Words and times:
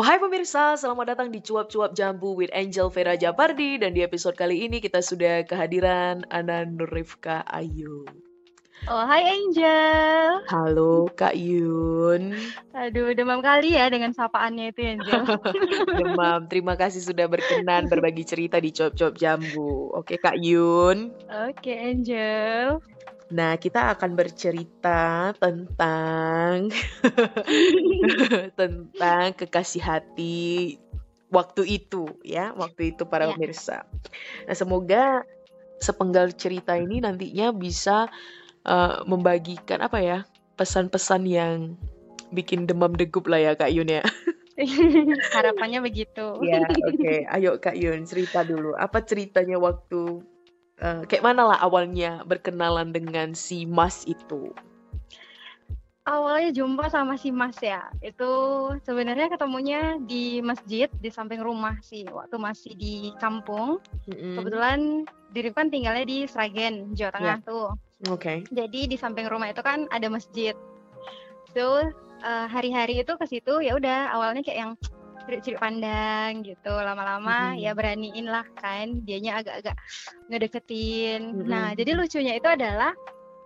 Oh 0.00 0.06
hai 0.08 0.16
pemirsa, 0.16 0.80
selamat 0.80 1.12
datang 1.12 1.28
di 1.28 1.44
Cuap-Cuap 1.44 1.92
Jambu 1.92 2.32
with 2.32 2.48
Angel 2.56 2.88
Vera 2.88 3.20
Japardi 3.20 3.76
dan 3.76 3.92
di 3.92 4.00
episode 4.00 4.32
kali 4.32 4.64
ini 4.64 4.80
kita 4.80 5.04
sudah 5.04 5.44
kehadiran 5.44 6.24
Ana 6.32 6.64
Nurifka 6.64 7.44
Ayu. 7.44 8.08
Oh, 8.88 9.04
hai 9.04 9.28
Angel. 9.28 10.40
Halo 10.48 11.04
Kak 11.12 11.36
Yun. 11.36 12.32
Aduh, 12.72 13.12
demam 13.12 13.44
kali 13.44 13.76
ya 13.76 13.92
dengan 13.92 14.16
sapaannya 14.16 14.72
itu 14.72 14.88
Angel. 14.88 15.20
Demam, 16.00 16.48
terima 16.48 16.80
kasih 16.80 17.04
sudah 17.04 17.28
berkenan 17.28 17.92
berbagi 17.92 18.24
cerita 18.24 18.56
di 18.56 18.72
Cuap-Cuap 18.72 19.20
Jambu. 19.20 20.00
Oke 20.00 20.16
Kak 20.16 20.40
Yun. 20.40 21.12
Oke 21.28 21.76
Angel. 21.76 22.80
Nah, 23.30 23.54
kita 23.54 23.94
akan 23.94 24.18
bercerita 24.18 25.30
tentang 25.38 26.66
tentang 28.58 29.26
kekasih 29.38 29.82
hati 29.82 30.76
waktu 31.30 31.78
itu 31.78 32.10
ya, 32.26 32.50
waktu 32.58 32.94
itu 32.94 33.06
para 33.06 33.30
Ya. 33.30 33.38
pemirsa. 33.38 33.86
Nah, 34.50 34.56
semoga 34.58 35.22
sepenggal 35.78 36.34
cerita 36.34 36.74
ini 36.74 36.98
nantinya 36.98 37.54
bisa 37.54 38.10
eh, 38.66 38.98
membagikan 39.06 39.78
apa 39.78 40.02
ya, 40.02 40.18
pesan-pesan 40.58 41.22
yang 41.30 41.78
bikin 42.34 42.66
demam 42.66 42.94
degup 42.98 43.30
lah 43.30 43.38
ya 43.38 43.52
Kak 43.54 43.70
Yun 43.70 43.90
ya. 43.90 44.02
Harapannya 45.32 45.80
begitu. 45.80 46.24
Ya, 46.44 46.60
oke. 46.66 47.14
Ayo 47.30 47.56
Kak 47.62 47.78
Yun, 47.78 48.04
cerita 48.04 48.44
dulu. 48.44 48.76
Apa 48.76 49.00
ceritanya 49.06 49.56
waktu 49.56 50.20
eh, 50.80 51.02
kayak 51.06 51.24
mana 51.24 51.54
lah 51.54 51.58
awalnya 51.60 52.24
berkenalan 52.24 52.90
dengan 52.90 53.36
si 53.36 53.68
Mas 53.68 54.08
itu? 54.08 54.50
Awalnya 56.08 56.50
jumpa 56.56 56.90
sama 56.90 57.14
si 57.20 57.30
Mas 57.30 57.60
ya. 57.60 57.86
Itu 58.02 58.32
sebenarnya 58.82 59.30
ketemunya 59.30 60.00
di 60.00 60.40
masjid 60.42 60.88
di 60.98 61.12
samping 61.12 61.44
rumah 61.44 61.78
sih. 61.84 62.08
Waktu 62.08 62.34
masih 62.40 62.72
di 62.74 63.12
kampung. 63.20 63.78
Mm-mm. 64.08 64.40
Kebetulan 64.40 65.06
diriku 65.30 65.60
kan 65.60 65.68
tinggalnya 65.70 66.02
di 66.08 66.26
Sragen, 66.26 66.96
Jawa 66.96 67.14
Tengah 67.14 67.38
tuh. 67.46 67.68
Oke. 68.08 68.42
Jadi 68.48 68.90
di 68.90 68.96
samping 68.96 69.28
rumah 69.28 69.52
itu 69.52 69.60
kan 69.62 69.86
ada 69.92 70.08
masjid. 70.08 70.56
So 71.52 71.84
eh, 72.24 72.46
hari-hari 72.48 73.04
itu 73.04 73.12
ke 73.14 73.26
situ 73.28 73.60
ya 73.60 73.76
udah 73.76 74.10
awalnya 74.16 74.42
kayak 74.42 74.58
yang 74.58 74.72
cilik 75.38 75.62
pandang 75.62 76.42
gitu 76.42 76.74
lama-lama 76.74 77.54
Mm-mm. 77.54 77.62
ya 77.62 77.70
beraniin 77.72 78.26
lah 78.26 78.42
kan 78.58 79.06
dianya 79.06 79.38
agak-agak 79.38 79.78
ngedeketin. 80.26 81.46
Nah 81.46 81.70
Mm-mm. 81.70 81.78
jadi 81.78 81.90
lucunya 81.94 82.34
itu 82.34 82.48
adalah 82.50 82.90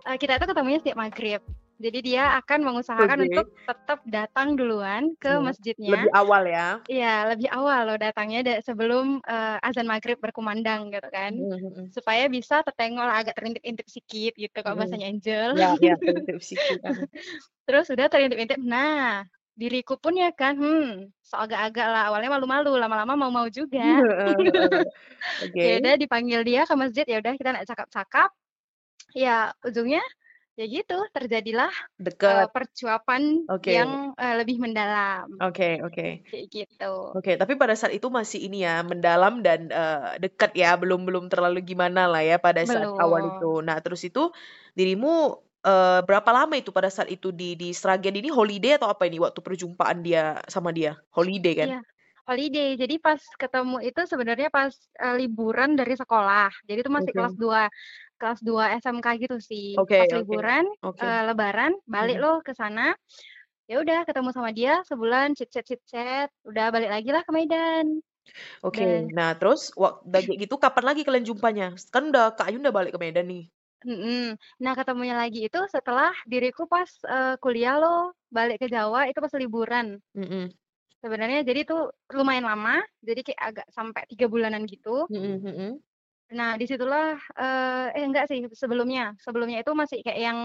eh, 0.05 0.17
kita 0.17 0.41
itu 0.41 0.45
ketemunya 0.49 0.79
setiap 0.81 0.97
maghrib. 0.97 1.41
Jadi 1.75 1.99
dia 2.07 2.39
akan 2.39 2.71
mengusahakan 2.71 3.19
Oke. 3.19 3.25
untuk 3.27 3.47
tetap 3.67 3.99
datang 4.07 4.55
duluan 4.55 5.11
ke 5.19 5.27
Ya. 5.27 5.43
masjidnya. 5.43 5.91
Lebih 5.91 6.11
awal 6.15 6.41
ya. 6.47 6.67
Iya 6.87 7.15
lebih 7.35 7.51
awal 7.51 7.79
loh 7.83 7.97
datangnya 7.99 8.39
da- 8.47 8.61
sebelum 8.63 9.19
eh, 9.19 9.57
azan 9.59 9.83
maghrib 9.83 10.15
berkumandang 10.15 10.87
gitu 10.87 11.09
kan 11.11 11.35
Mm-mm. 11.35 11.91
supaya 11.91 12.31
bisa 12.31 12.63
tertengok 12.63 13.03
agak 13.11 13.35
terintip-intip 13.35 13.85
sedikit 13.91 14.33
gitu 14.39 14.55
kalau 14.63 14.79
Mm-mm. 14.79 14.87
bahasanya 14.87 15.07
Angel. 15.11 15.49
Ya, 15.59 15.69
ya, 15.83 15.95
tertib 15.99 16.39
sedikit. 16.39 16.79
Terus 17.67 17.85
udah 17.91 18.07
terintip-intip. 18.07 18.59
Nah, 18.63 19.27
diriku 19.55 19.95
pun 19.95 20.19
ya 20.19 20.29
kan, 20.35 20.59
hmm, 20.59 21.09
so 21.23 21.39
agak-agak 21.39 21.87
lah. 21.87 22.11
Awalnya 22.11 22.29
malu-malu, 22.35 22.75
lama-lama 22.75 23.15
mau-mau 23.15 23.47
juga. 23.47 23.81
Oke. 25.43 25.59
Ya 25.59 25.79
udah 25.79 25.95
dipanggil 25.95 26.43
dia 26.43 26.67
ke 26.67 26.75
masjid, 26.75 27.07
ya 27.07 27.17
udah 27.23 27.33
kita 27.39 27.49
nak 27.55 27.65
cakap-cakap. 27.65 28.29
Ya 29.15 29.55
ujungnya 29.63 30.03
ya 30.55 30.65
gitu 30.71 30.95
terjadilah 31.11 31.67
eh, 31.67 31.99
Dekat. 31.99 32.47
percuapan 32.55 33.43
Oke. 33.51 33.75
yang 33.75 34.15
eh, 34.15 34.35
lebih 34.39 34.63
mendalam 34.63 35.27
Oke, 35.43 35.83
oke. 35.83 36.23
kayak 36.31 36.45
gitu. 36.47 36.93
Oke, 37.11 37.35
tapi 37.35 37.59
pada 37.59 37.75
saat 37.75 37.91
itu 37.91 38.07
masih 38.07 38.47
ini 38.47 38.63
ya, 38.63 38.79
mendalam 38.87 39.43
dan 39.43 39.67
eh, 39.67 40.15
dekat 40.23 40.55
ya, 40.55 40.79
belum 40.79 41.03
belum 41.03 41.27
terlalu 41.27 41.59
gimana 41.59 42.07
lah 42.07 42.23
ya 42.23 42.39
pada 42.39 42.63
saat 42.63 42.87
awal 42.87 43.35
itu. 43.35 43.51
Belum. 43.59 43.67
Nah, 43.67 43.77
terus 43.83 44.07
itu 44.07 44.31
dirimu 44.79 45.35
eh, 45.65 45.99
berapa 46.07 46.29
lama 46.37 46.53
itu 46.61 46.69
pada 46.77 46.89
saat 46.93 47.09
itu 47.15 47.29
di 47.33 47.57
di 47.61 47.67
Sragen 47.79 48.15
ini 48.21 48.29
holiday 48.29 48.77
atau 48.77 48.87
apa 48.93 49.03
ini 49.09 49.17
waktu 49.25 49.39
perjumpaan 49.41 49.99
dia 50.05 50.39
sama 50.47 50.69
dia? 50.77 50.91
Holiday 51.17 51.53
kan? 51.57 51.69
Iya, 51.69 51.79
holiday. 52.29 52.67
Jadi 52.81 52.95
pas 53.05 53.21
ketemu 53.41 53.75
itu 53.87 54.01
sebenarnya 54.11 54.49
pas 54.57 54.73
eh, 55.03 55.15
liburan 55.19 55.69
dari 55.79 55.93
sekolah. 56.01 56.49
Jadi 56.67 56.79
itu 56.83 56.91
masih 56.97 57.11
Oke. 57.11 57.17
kelas 57.17 57.35
2 57.43 57.61
kelas 58.19 58.39
2 58.47 58.63
SMK 58.81 59.07
gitu 59.23 59.37
sih. 59.49 59.65
Oke, 59.81 59.97
Pas 59.99 60.09
liburan 60.17 60.63
Oke. 60.83 61.03
eh, 61.05 61.21
lebaran 61.27 61.71
balik 61.93 62.17
Mm-mm. 62.17 62.23
loh 62.23 62.37
ke 62.47 62.53
sana. 62.55 62.81
Ya 63.69 63.81
udah 63.81 64.05
ketemu 64.05 64.29
sama 64.35 64.49
dia 64.53 64.73
sebulan 64.89 65.33
chit 65.37 65.49
chat 65.53 65.65
chit 65.65 65.81
chat, 65.89 66.29
udah 66.45 66.69
balik 66.69 66.89
lagi 66.93 67.09
lah 67.09 67.23
ke 67.25 67.31
Medan. 67.33 67.85
Oke, 68.65 68.81
Dan 68.81 69.09
nah 69.17 69.29
terus 69.39 69.61
waktu 69.83 70.35
gitu 70.43 70.55
kapan 70.63 70.83
lagi 70.89 71.01
kalian 71.07 71.25
jumpanya? 71.29 71.65
Kan 71.93 72.03
udah 72.11 72.23
Kak 72.37 72.45
Ayun 72.49 72.61
udah 72.65 72.75
balik 72.77 72.91
ke 72.95 72.99
Medan 73.03 73.25
nih. 73.31 73.41
Nah, 74.61 74.73
ketemunya 74.73 75.13
lagi 75.13 75.45
itu 75.45 75.59
setelah 75.67 76.09
diriku 76.25 76.65
pas 76.65 76.89
eh, 77.05 77.35
kuliah 77.37 77.77
loh, 77.77 78.15
balik 78.31 78.63
ke 78.63 78.67
Jawa 78.71 79.05
itu 79.11 79.19
pas 79.21 79.33
liburan. 79.35 79.99
Mm-mm. 80.15 80.49
Sebenarnya 81.03 81.45
jadi 81.45 81.67
itu 81.67 81.77
lumayan 82.17 82.49
lama, 82.49 82.81
jadi 83.05 83.21
kayak 83.21 83.41
agak 83.41 83.67
sampai 83.69 84.01
tiga 84.09 84.25
bulanan 84.25 84.65
gitu. 84.65 85.05
Mm-mm. 85.11 85.77
Nah, 86.33 86.57
di 86.57 86.65
situlah 86.65 87.13
eh 87.37 87.87
eh 87.93 88.03
enggak 88.05 88.25
sih 88.25 88.41
sebelumnya. 88.57 89.13
Sebelumnya 89.21 89.61
itu 89.61 89.71
masih 89.77 90.01
kayak 90.01 90.21
yang 90.33 90.39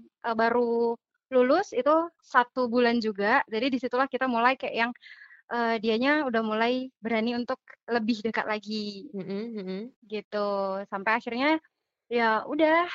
eh, 0.00 0.36
baru 0.36 0.96
lulus 1.28 1.76
itu 1.76 2.08
satu 2.22 2.70
bulan 2.72 2.96
juga. 3.02 3.44
Jadi 3.50 3.76
di 3.76 3.78
situlah 3.82 4.08
kita 4.08 4.24
mulai 4.24 4.56
kayak 4.56 4.72
yang 4.72 4.92
eh, 5.52 5.76
dianya 5.84 6.24
udah 6.24 6.40
mulai 6.40 6.88
berani 6.96 7.36
untuk 7.36 7.60
lebih 7.84 8.24
dekat 8.24 8.48
lagi 8.48 9.12
mm-mm. 9.12 9.92
gitu. 10.08 10.80
Sampai 10.88 11.20
akhirnya 11.20 11.60
ya 12.10 12.46
udah 12.52 12.86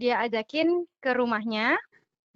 dia 0.00 0.14
ajakin 0.24 0.86
ke 1.02 1.10
rumahnya 1.18 1.76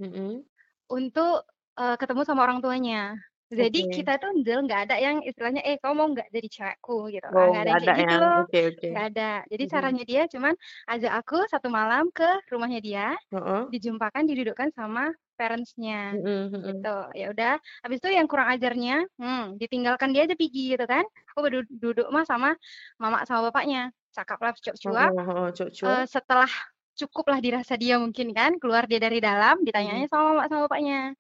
Mm-mm. 0.01 0.45
untuk 0.91 1.45
eh, 1.81 1.97
ketemu 2.01 2.23
sama 2.27 2.41
orang 2.47 2.59
tuanya. 2.65 3.17
Jadi 3.55 3.79
Oke. 3.79 3.95
kita 3.95 4.19
tuh 4.19 4.31
Del, 4.43 4.67
nggak 4.67 4.81
ada 4.91 4.97
yang 4.99 5.17
istilahnya 5.23 5.63
eh 5.63 5.77
kamu 5.79 5.95
mau 5.95 6.09
nggak 6.11 6.29
jadi 6.35 6.49
cewekku 6.55 6.97
gitu. 7.15 7.27
Oh, 7.37 7.51
nggak 7.51 7.61
ada 7.63 7.69
nggak 7.69 7.77
yang 7.77 7.81
ada 7.81 7.87
kayak 7.87 7.97
gitu 8.03 8.15
ya. 8.15 8.19
Oke, 8.41 8.59
oke. 8.71 8.89
Nggak 8.91 9.05
ada. 9.15 9.23
Jadi 9.53 9.65
Mm-mm. 9.65 9.73
caranya 9.73 10.03
dia 10.11 10.23
cuman 10.33 10.55
ajak 10.93 11.13
aku 11.21 11.37
satu 11.53 11.69
malam 11.71 12.05
ke 12.11 12.27
rumahnya 12.53 12.81
dia, 12.83 13.07
Heeh. 13.33 13.65
dijumpakan, 13.73 14.25
didudukkan 14.31 14.71
sama 14.79 15.11
parentsnya 15.35 16.15
mm-mm. 16.15 16.63
gitu. 16.63 16.99
Ya 17.15 17.27
udah, 17.35 17.55
habis 17.83 17.99
itu 18.01 18.09
yang 18.11 18.27
kurang 18.31 18.49
ajarnya, 18.55 19.05
hmm, 19.19 19.59
ditinggalkan 19.59 20.15
dia 20.15 20.27
aja 20.27 20.35
pergi 20.39 20.79
gitu 20.79 20.85
kan. 20.87 21.05
Aku 21.35 21.39
berduduk 21.43 21.71
duduk 21.71 22.07
mah 22.15 22.25
sama 22.25 22.55
mama 22.97 23.27
sama 23.27 23.51
bapaknya. 23.51 23.91
Cakap 24.15 24.39
lah 24.39 24.53
cuap-cuap. 24.55 25.11
Heeh, 25.11 25.47
cuap-cuap. 25.59 25.91
Eh, 25.91 26.05
setelah 26.07 26.51
cukup 26.95 27.25
lah 27.35 27.39
dirasa 27.43 27.75
dia 27.75 27.99
mungkin 27.99 28.31
kan, 28.31 28.55
keluar 28.63 28.87
dia 28.87 29.03
dari 29.03 29.19
dalam, 29.19 29.61
ditanyanya 29.67 30.07
sama 30.07 30.39
mama 30.39 30.43
sama 30.47 30.71
bapaknya. 30.71 31.13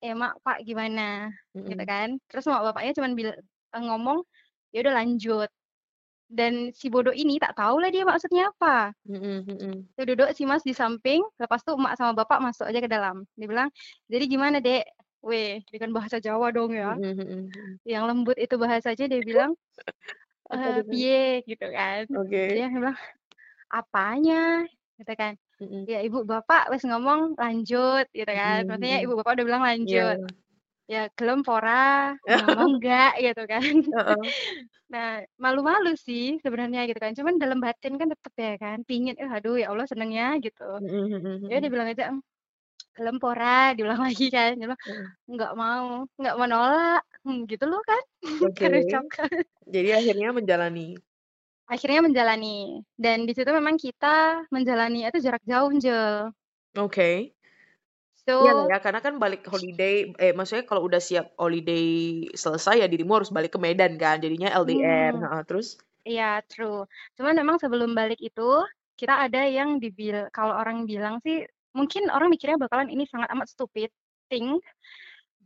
Eh 0.00 0.16
mak, 0.16 0.40
pak 0.40 0.64
gimana? 0.64 1.28
Gitu 1.52 1.76
Mm-mm. 1.76 1.84
kan. 1.84 2.08
Terus 2.30 2.44
mak 2.48 2.64
bapaknya 2.72 2.92
cuman 2.96 3.12
bil 3.12 3.28
eh, 3.36 3.82
ngomong, 3.84 4.24
ya 4.72 4.80
udah 4.80 4.94
lanjut. 4.96 5.50
Dan 6.28 6.76
si 6.76 6.92
bodoh 6.92 7.16
ini 7.16 7.40
tak 7.40 7.56
tahu 7.56 7.80
lah 7.80 7.88
dia 7.88 8.04
maksudnya 8.04 8.52
apa. 8.52 8.92
Mm-mm, 9.08 9.48
mm-mm. 9.48 9.74
Tuh 9.96 10.04
duduk 10.04 10.28
si 10.36 10.44
mas 10.44 10.60
di 10.60 10.76
samping, 10.76 11.24
lepas 11.40 11.64
tuh 11.64 11.80
emak 11.80 11.96
sama 11.96 12.12
bapak 12.12 12.44
masuk 12.44 12.68
aja 12.68 12.84
ke 12.84 12.90
dalam. 12.92 13.24
Dia 13.32 13.48
bilang, 13.48 13.68
jadi 14.12 14.24
gimana 14.28 14.60
dek? 14.60 14.84
Weh, 15.24 15.64
dengan 15.72 15.96
bahasa 15.96 16.20
Jawa 16.20 16.52
dong 16.52 16.76
ya. 16.76 16.94
Mm. 16.94 17.50
Yang 17.82 18.04
lembut 18.06 18.36
itu 18.38 18.54
bahasanya 18.60 19.08
dia 19.08 19.20
bilang, 19.24 19.56
Apa 20.52 20.68
eh 20.68 20.72
dia 20.80 20.84
piye 20.84 21.24
gitu 21.48 21.66
kan. 21.68 22.04
Oke. 22.12 22.44
Dia 22.54 22.68
bilang, 22.68 22.96
apanya? 23.72 24.68
Gitu 25.00 25.12
kan. 25.16 25.34
Mm-mm. 25.58 25.90
Ya 25.90 25.98
ibu 26.06 26.22
bapak 26.22 26.70
wes 26.70 26.86
ngomong 26.86 27.34
lanjut 27.34 28.06
gitu 28.14 28.30
kan. 28.30 28.62
Mm-mm, 28.62 28.70
Maksudnya 28.70 28.98
mm-mm. 29.00 29.06
ibu 29.08 29.14
bapak 29.18 29.32
udah 29.40 29.46
bilang 29.48 29.62
Iya. 29.64 29.68
lanjut. 29.74 30.18
Ya 30.88 31.12
gelem 31.16 31.40
pora, 31.44 32.16
ngomong 32.24 32.70
enggak 32.80 33.12
gitu 33.20 33.42
kan. 33.44 33.62
Heeh. 33.92 34.16
Nah, 34.88 35.20
malu-malu 35.36 35.92
sih 36.00 36.40
sebenarnya 36.40 36.88
gitu 36.88 36.96
kan. 36.96 37.12
Cuman 37.12 37.36
dalam 37.36 37.60
batin 37.60 38.00
kan 38.00 38.08
tetep 38.08 38.32
ya 38.40 38.52
kan, 38.56 38.78
pingin, 38.88 39.14
eh 39.20 39.28
aduh 39.28 39.60
ya 39.60 39.68
Allah 39.72 39.84
senengnya 39.84 40.40
gitu. 40.40 40.64
Ya 41.50 41.60
dia 41.60 41.68
mm-mm. 41.68 41.72
bilang 41.72 41.88
aja, 41.92 42.04
"Em, 42.12 42.18
gelem 42.96 43.16
pora, 43.22 43.76
diulang 43.76 44.00
lagi 44.08 44.26
kan. 44.32 44.56
Dia 44.58 44.66
bilang, 44.68 44.82
enggak 45.30 45.52
mau, 45.60 45.86
enggak 46.18 46.34
mau 46.38 46.46
nolak. 46.48 47.02
Hmm, 47.24 47.44
gitu 47.50 47.64
loh 47.70 47.80
kan. 47.84 48.02
Ucapkan. 48.80 49.30
Jadi 49.68 49.88
akhirnya 49.98 50.28
menjalani. 50.32 50.96
Akhirnya 51.68 52.00
menjalani. 52.06 52.80
Dan 52.96 53.28
di 53.28 53.32
situ 53.36 53.50
memang 53.52 53.76
kita 53.76 54.44
menjalani 54.54 55.04
itu 55.08 55.18
jarak 55.20 55.44
jauh, 55.44 55.70
Jel. 55.76 56.32
Oke. 56.76 57.34
Iya 58.40 58.50
So, 58.52 58.70
ya, 58.70 58.76
karena 58.84 59.00
kan 59.06 59.14
balik 59.22 59.40
holiday, 59.52 59.92
eh 60.22 60.32
maksudnya 60.36 60.64
kalau 60.70 60.82
udah 60.88 61.00
siap 61.08 61.26
holiday 61.42 61.82
selesai 62.42 62.74
ya 62.82 62.86
dirimu 62.92 63.12
harus 63.18 63.30
balik 63.36 63.50
ke 63.54 63.58
Medan 63.64 63.92
kan, 64.02 64.16
jadinya 64.24 64.48
LDR. 64.62 65.12
hmm, 65.12 65.22
Heeh, 65.22 65.40
terus? 65.48 65.66
iya 66.08 66.24
true. 66.50 66.86
Cuman 67.18 67.34
memang 67.40 67.56
sebelum 67.62 67.90
balik 68.00 68.20
itu, 68.28 68.42
kita 69.00 69.14
ada 69.26 69.40
yang 69.58 69.70
dibil 69.84 70.16
kalau 70.36 70.54
orang 70.60 70.78
bilang 70.90 71.16
sih, 71.24 71.36
mungkin 71.78 72.02
orang 72.14 72.28
mikirnya 72.34 72.58
bakalan 72.64 72.90
ini 72.94 73.04
sangat 73.12 73.28
amat 73.34 73.48
stupid 73.54 73.90
thing. 74.30 74.58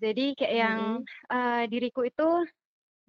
Jadi 0.03 0.35
kayak 0.39 0.55
yang 0.63 0.81
eh, 1.33 1.65
diriku 1.73 2.03
itu 2.09 2.29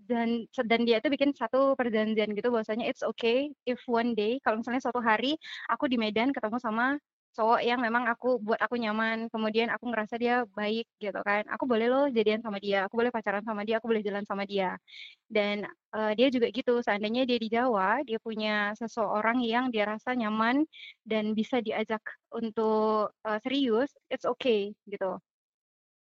dan 0.10 0.30
dan 0.70 0.82
dia 0.88 1.00
itu 1.00 1.08
bikin 1.14 1.32
satu 1.32 1.80
perjanjian 1.80 2.36
gitu 2.36 2.50
bahwasanya 2.52 2.86
it's 2.92 3.06
okay 3.06 3.50
if 3.70 3.80
one 3.88 4.12
day 4.20 4.38
kalau 4.44 4.60
misalnya 4.60 4.84
suatu 4.84 5.00
hari 5.00 5.40
aku 5.72 5.88
di 5.88 5.96
Medan 6.02 6.36
ketemu 6.36 6.60
sama 6.60 7.00
cowok 7.34 7.66
yang 7.66 7.82
memang 7.82 8.06
aku 8.06 8.38
buat 8.38 8.62
aku 8.62 8.78
nyaman, 8.78 9.28
kemudian 9.34 9.74
aku 9.74 9.90
ngerasa 9.90 10.16
dia 10.22 10.46
baik 10.54 10.86
gitu 11.02 11.18
kan. 11.26 11.42
Aku 11.50 11.66
boleh 11.66 11.90
loh 11.90 12.06
jadian 12.14 12.46
sama 12.46 12.62
dia, 12.62 12.86
aku 12.86 12.94
boleh 12.94 13.10
pacaran 13.10 13.42
sama 13.42 13.66
dia, 13.66 13.82
aku 13.82 13.90
boleh 13.90 14.06
jalan 14.06 14.22
sama 14.24 14.46
dia. 14.46 14.78
Dan 15.26 15.66
uh, 15.98 16.14
dia 16.14 16.30
juga 16.30 16.54
gitu, 16.54 16.80
seandainya 16.86 17.26
dia 17.26 17.38
di 17.42 17.50
Jawa, 17.50 18.06
dia 18.06 18.22
punya 18.22 18.78
seseorang 18.78 19.42
yang 19.42 19.74
dia 19.74 19.90
rasa 19.90 20.14
nyaman 20.14 20.64
dan 21.04 21.34
bisa 21.34 21.58
diajak 21.60 22.02
untuk 22.30 23.12
uh, 23.26 23.40
serius, 23.42 23.90
it's 24.14 24.30
okay 24.30 24.78
gitu. 24.86 25.18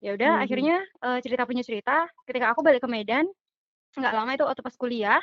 Ya 0.04 0.12
udah, 0.12 0.36
hmm. 0.36 0.44
akhirnya 0.44 0.76
uh, 1.00 1.18
cerita 1.24 1.48
punya 1.48 1.64
cerita. 1.64 2.04
Ketika 2.28 2.52
aku 2.52 2.60
balik 2.60 2.84
ke 2.84 2.88
Medan, 2.92 3.24
nggak 3.96 4.12
lama 4.12 4.30
itu 4.36 4.44
waktu 4.44 4.60
pas 4.60 4.76
kuliah, 4.76 5.22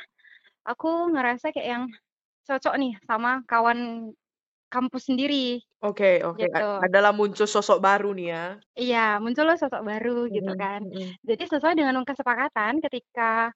aku 0.66 1.14
ngerasa 1.14 1.54
kayak 1.54 1.68
yang 1.68 1.84
cocok 2.50 2.74
nih 2.82 2.94
sama 3.06 3.46
kawan 3.46 4.10
kampus 4.72 5.02
sendiri. 5.10 5.60
Oke 5.86 6.20
oke, 6.28 6.44
Gitu. 6.44 6.64
adalah 6.84 7.10
muncul 7.18 7.46
sosok 7.48 7.78
baru 7.86 8.08
nih 8.18 8.26
ya? 8.34 8.44
Iya, 8.78 9.18
muncul 9.22 9.44
loh 9.50 9.56
sosok 9.58 9.82
baru 9.82 10.30
gitu 10.30 10.50
kan. 10.54 10.80
mhm. 10.86 11.18
Jadi 11.26 11.42
sesuai 11.50 11.74
dengan 11.74 12.00
kesepakatan 12.06 12.78
ketika, 12.86 13.50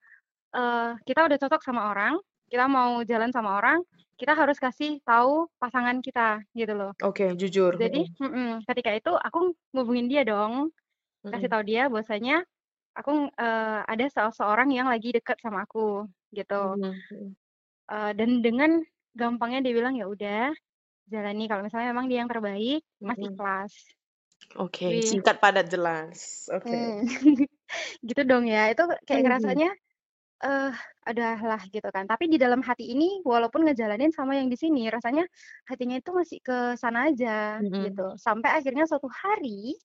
uh, 0.56 0.96
kita 1.08 1.20
udah 1.28 1.38
cocok 1.42 1.62
sama 1.66 1.82
orang, 1.92 2.14
kita 2.50 2.66
mau 2.70 3.00
jalan 3.06 3.30
sama 3.34 3.58
orang, 3.60 3.80
kita 4.20 4.32
harus 4.34 4.58
kasih 4.62 4.98
tahu 5.06 5.46
pasangan 5.62 5.98
kita, 6.02 6.42
gitu 6.58 6.74
loh. 6.76 6.92
Oke, 7.02 7.34
jujur, 7.36 7.74
Jadi 7.78 8.06
mhm, 8.22 8.64
ketika 8.68 8.90
itu 8.94 9.12
aku 9.18 9.54
ngubungin 9.74 10.06
dia 10.12 10.22
dong, 10.26 10.70
kasih 11.32 11.48
tahu 11.52 11.62
dia 11.66 11.88
bahwasanya 11.92 12.44
aku, 12.98 13.30
uh, 13.38 13.80
ada 13.88 14.06
seseorang 14.10 14.70
yang 14.74 14.88
lagi 14.92 15.10
deket 15.14 15.38
sama 15.44 15.66
aku, 15.66 16.06
gitu. 16.34 16.78
Uh, 17.88 18.12
dan 18.16 18.40
dengan 18.40 18.80
gampangnya 19.12 19.60
dia 19.64 19.74
bilang, 19.76 19.94
"Ya 20.00 20.06
udah, 20.08 20.52
jalani 21.12 21.44
kalau 21.50 21.62
misalnya 21.66 21.88
memang 21.94 22.06
dia 22.10 22.18
yang 22.24 22.30
terbaik, 22.32 22.80
Mas 23.02 23.18
Mhm. 23.18 23.34
ikhlas." 23.34 23.72
Oke, 24.60 24.84
Wih. 24.86 25.02
singkat 25.02 25.36
padat 25.42 25.66
jelas. 25.72 26.46
Oke. 26.52 26.76
Hmm. 26.76 27.02
Gitu 28.08 28.22
dong 28.28 28.44
ya, 28.48 28.70
itu 28.72 28.82
kayak 29.08 29.22
Mhm. 29.22 29.26
ngerasanya, 29.26 29.70
eh, 30.44 30.72
adalah 31.08 31.60
gitu 31.72 31.88
kan. 31.94 32.04
Tapi 32.10 32.28
di 32.32 32.38
dalam 32.40 32.60
hati 32.64 32.90
ini 32.94 33.20
walaupun 33.26 33.64
ngejalanin 33.68 34.12
sama 34.14 34.36
yang 34.38 34.48
di 34.52 34.58
sini, 34.60 34.88
rasanya 34.92 35.24
hatinya 35.70 35.96
itu 36.00 36.10
masih 36.14 36.38
ke 36.44 36.58
sana 36.80 37.10
aja, 37.12 37.60
Mhm. 37.60 37.72
gitu. 37.80 38.16
Sampai 38.20 38.50
akhirnya 38.58 38.84
suatu 38.90 39.08
hari, 39.10 39.76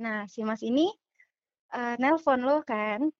nah 0.00 0.26
si 0.30 0.42
Mas 0.46 0.62
ini, 0.66 0.90
uh, 1.76 1.96
nelpon 2.02 2.40
loh 2.46 2.62
kan, 2.66 3.10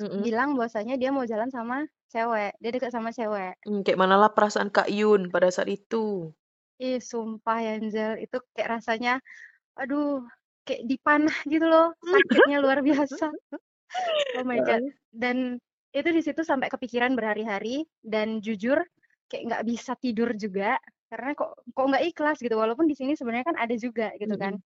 Mhm. 0.00 0.22
bilang 0.24 0.54
bahwasanya 0.58 0.96
dia 1.00 1.10
mau 1.14 1.24
jalan 1.28 1.50
sama 1.52 1.86
cewek, 2.12 2.54
dia 2.62 2.70
deket 2.74 2.92
sama 2.94 3.10
cewek. 3.14 3.56
Mmm, 3.66 3.86
kayak 3.86 4.00
manalah 4.02 4.30
perasaan 4.34 4.74
Kak 4.74 4.90
Yun 4.90 5.30
pada 5.30 5.46
saat 5.54 5.70
itu? 5.70 6.34
Ih, 6.82 6.98
sumpah 6.98 7.58
ya 7.62 7.70
Anjel, 7.78 8.12
itu 8.26 8.36
kayak 8.58 8.68
rasanya, 8.82 9.22
aduh, 9.78 10.22
kayak 10.66 10.82
dipanah 10.90 11.36
gitu 11.46 11.66
loh, 11.66 11.94
sakitnya 12.02 12.58
luar 12.58 12.82
biasa. 12.82 13.30
Oh 14.38 14.44
my 14.46 14.58
god. 14.66 14.82
Dan 15.14 15.62
itu 15.94 16.08
di 16.10 16.22
situ 16.24 16.42
sampai 16.42 16.72
kepikiran 16.72 17.14
berhari-hari 17.14 17.86
dan 18.02 18.40
jujur 18.42 18.82
kayak 19.30 19.42
nggak 19.48 19.64
bisa 19.68 19.92
tidur 20.00 20.32
juga 20.36 20.80
karena 21.12 21.36
kok 21.36 21.52
kok 21.76 21.86
nggak 21.92 22.04
ikhlas 22.08 22.38
gitu 22.40 22.56
walaupun 22.56 22.88
di 22.88 22.96
sini 22.96 23.12
sebenarnya 23.12 23.46
kan 23.52 23.58
ada 23.60 23.74
juga 23.76 24.10
gitu 24.18 24.34
kan. 24.40 24.56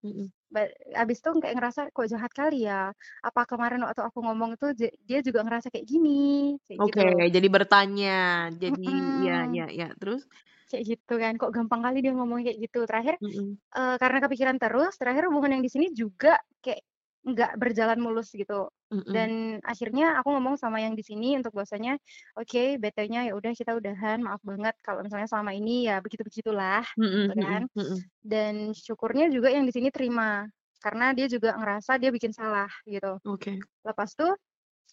Ba 0.55 0.63
abis 1.03 1.19
itu 1.21 1.31
kayak 1.43 1.55
ngerasa 1.59 1.81
kok 1.91 2.07
jahat 2.07 2.33
kali 2.33 2.65
ya, 2.71 2.95
apa 3.27 3.41
kemarin 3.51 3.83
waktu 3.83 4.01
aku 4.07 4.19
ngomong 4.23 4.55
itu 4.57 4.67
dia 5.05 5.21
juga 5.27 5.43
ngerasa 5.43 5.69
kayak 5.75 5.85
gini, 5.91 6.55
gitu 6.63 6.79
Oke, 6.87 7.03
loh. 7.03 7.19
jadi 7.35 7.49
bertanya, 7.51 8.49
jadi 8.63 8.95
iya 9.21 9.37
Mhm. 9.43 9.53
iya 9.53 9.67
iya, 9.75 9.89
terus? 9.99 10.23
Kayak 10.71 10.85
gitu 10.99 11.15
kan, 11.23 11.33
kok 11.39 11.51
gampang 11.55 11.81
kali 11.87 12.03
dia 12.03 12.11
ngomong 12.11 12.43
kayak 12.43 12.59
gitu. 12.59 12.79
Terakhir, 12.91 13.15
Mhm. 13.21 13.59
uh, 13.79 13.97
karena 14.03 14.19
kepikiran 14.25 14.59
terus, 14.63 14.95
terakhir 14.99 15.27
hubungan 15.31 15.59
yang 15.59 15.65
di 15.67 15.71
sini 15.73 15.87
juga 15.95 16.39
kayak 16.65 16.83
nggak 17.27 17.53
berjalan 17.61 17.99
mulus 18.03 18.31
gitu. 18.35 18.71
Mhm. 18.91 19.07
Dan 19.11 19.59
akhirnya 19.67 20.19
aku 20.23 20.31
ngomong 20.35 20.57
sama 20.59 20.83
yang 20.83 20.95
di 20.99 21.03
sini 21.07 21.39
untuk 21.39 21.55
bahwasanya, 21.59 21.99
"Oke, 22.39 22.79
bete-nya 22.83 23.27
ya 23.31 23.33
udah 23.39 23.53
kita 23.55 23.75
udahan, 23.79 24.19
maaf 24.23 24.43
banget 24.47 24.75
kalau 24.87 25.03
misalnya 25.07 25.27
selama 25.31 25.53
ini 25.55 25.87
ya 25.91 25.99
begitu-begitulah," 26.05 26.83
Mhm 26.97 27.07
gitu 27.19 27.33
kan. 27.39 27.63
mhm 27.63 27.69
mhm. 27.75 28.11
Dan 28.25 28.73
syukurnya 28.77 29.29
juga 29.35 29.51
yang 29.55 29.65
di 29.69 29.73
sini 29.75 29.91
terima, 29.95 30.47
karena 30.85 31.13
dia 31.17 31.27
juga 31.31 31.57
ngerasa 31.59 31.99
dia 32.03 32.11
bikin 32.15 32.33
salah 32.37 32.71
gitu. 32.89 33.19
Oke. 33.25 33.67
Lepas 33.87 34.15
tuh 34.19 34.35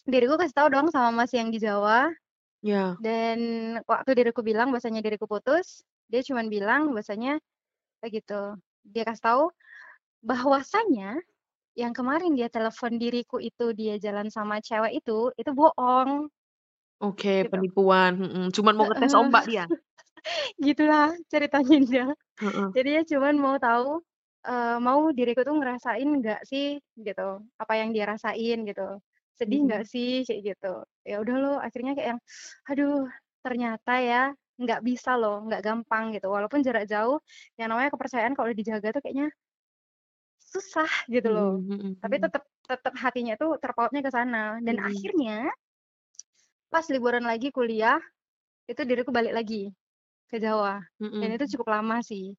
diriku 0.08 0.36
kasih 0.40 0.56
tahu 0.56 0.68
dong 0.74 0.88
sama 0.94 1.10
Mas 1.24 1.32
yang 1.36 1.50
di 1.54 1.58
Jawa, 1.62 2.10
Ya. 2.64 3.04
dan 3.04 3.38
waktu 3.90 4.10
diriku 4.18 4.40
bilang 4.46 4.70
bahwasanya 4.72 5.02
diriku 5.04 5.26
putus, 5.30 5.82
dia 6.10 6.22
cuman 6.26 6.46
bilang 6.52 6.82
bahwasanya 6.94 7.42
kayak 8.02 8.12
gitu, 8.24 8.42
dia 8.86 9.02
kasih 9.08 9.24
tahu 9.28 9.44
bahwasanya 10.24 11.20
yang 11.78 11.92
kemarin 11.96 12.34
dia 12.38 12.48
telepon 12.52 12.98
diriku 13.02 13.38
itu 13.42 13.72
dia 13.76 13.96
jalan 14.02 14.28
sama 14.32 14.60
cewek 14.64 14.92
itu, 15.02 15.32
itu 15.40 15.50
bohong. 15.56 16.30
Oke, 17.02 17.42
Gitu. 17.42 17.48
penipuan, 17.50 18.12
mhm, 18.22 18.44
cuman 18.54 18.74
mau 18.78 18.86
ngetes 18.88 19.12
Heeh. 19.12 19.18
ombak 19.18 19.44
dia? 19.50 19.64
Gitulah 20.66 21.14
ceritanya 21.32 21.76
dia. 21.86 22.06
Heeh. 22.40 22.74
Jadi 22.76 22.88
dia 22.94 23.02
cuman 23.12 23.34
mau 23.40 23.56
tahu, 23.60 24.02
eee, 24.48 24.76
mau 24.82 25.00
diriku 25.16 25.42
tuh 25.48 25.56
ngerasain 25.58 26.08
nggak 26.20 26.40
sih 26.50 26.78
gitu, 27.00 27.22
apa 27.62 27.74
yang 27.80 27.90
dia 27.96 28.04
rasain 28.12 28.58
gitu, 28.68 28.82
sedih 29.38 29.60
nggak 29.66 29.82
sih 29.92 30.22
kayak 30.28 30.42
gitu. 30.54 30.66
Ya 31.08 31.14
udah 31.22 31.36
loh 31.42 31.56
akhirnya 31.66 31.92
kayak 31.96 32.08
yang, 32.16 32.20
aduh 32.70 32.94
ternyata 33.44 33.92
ya 34.02 34.20
nggak 34.62 34.80
bisa 34.88 35.10
loh, 35.20 35.42
nggak 35.46 35.60
gampang 35.66 36.04
gitu, 36.14 36.26
walaupun 36.30 36.60
jarak 36.66 36.84
jauh, 36.92 37.18
yang 37.58 37.68
namanya 37.72 37.90
kepercayaan 37.94 38.32
kalau 38.38 38.48
udah 38.50 38.58
dijaga 38.62 38.88
tuh 38.94 39.02
kayaknya 39.04 39.28
susah 40.52 40.90
gitu 41.10 41.28
loh. 41.34 41.52
Mhm 41.58 41.96
Tapi 42.02 42.16
tetep 42.22 42.42
tetep 42.68 42.94
hatinya 43.00 43.34
tuh 43.40 43.56
terpautnya 43.62 44.00
ke 44.04 44.10
sana 44.12 44.60
dan 44.64 44.76
Mhm. 44.76 44.80
akhirnya 44.80 45.50
pas 46.72 46.84
liburan 46.92 47.24
lagi 47.24 47.48
kuliah, 47.52 47.98
itu 48.70 48.82
diriku 48.88 49.10
balik 49.14 49.34
lagi 49.38 49.72
ke 50.30 50.38
Jawa 50.42 50.80
dan 51.20 51.28
Mhm. 51.28 51.36
itu 51.36 51.46
cukup 51.56 51.68
lama 51.80 51.98
sih. 52.04 52.36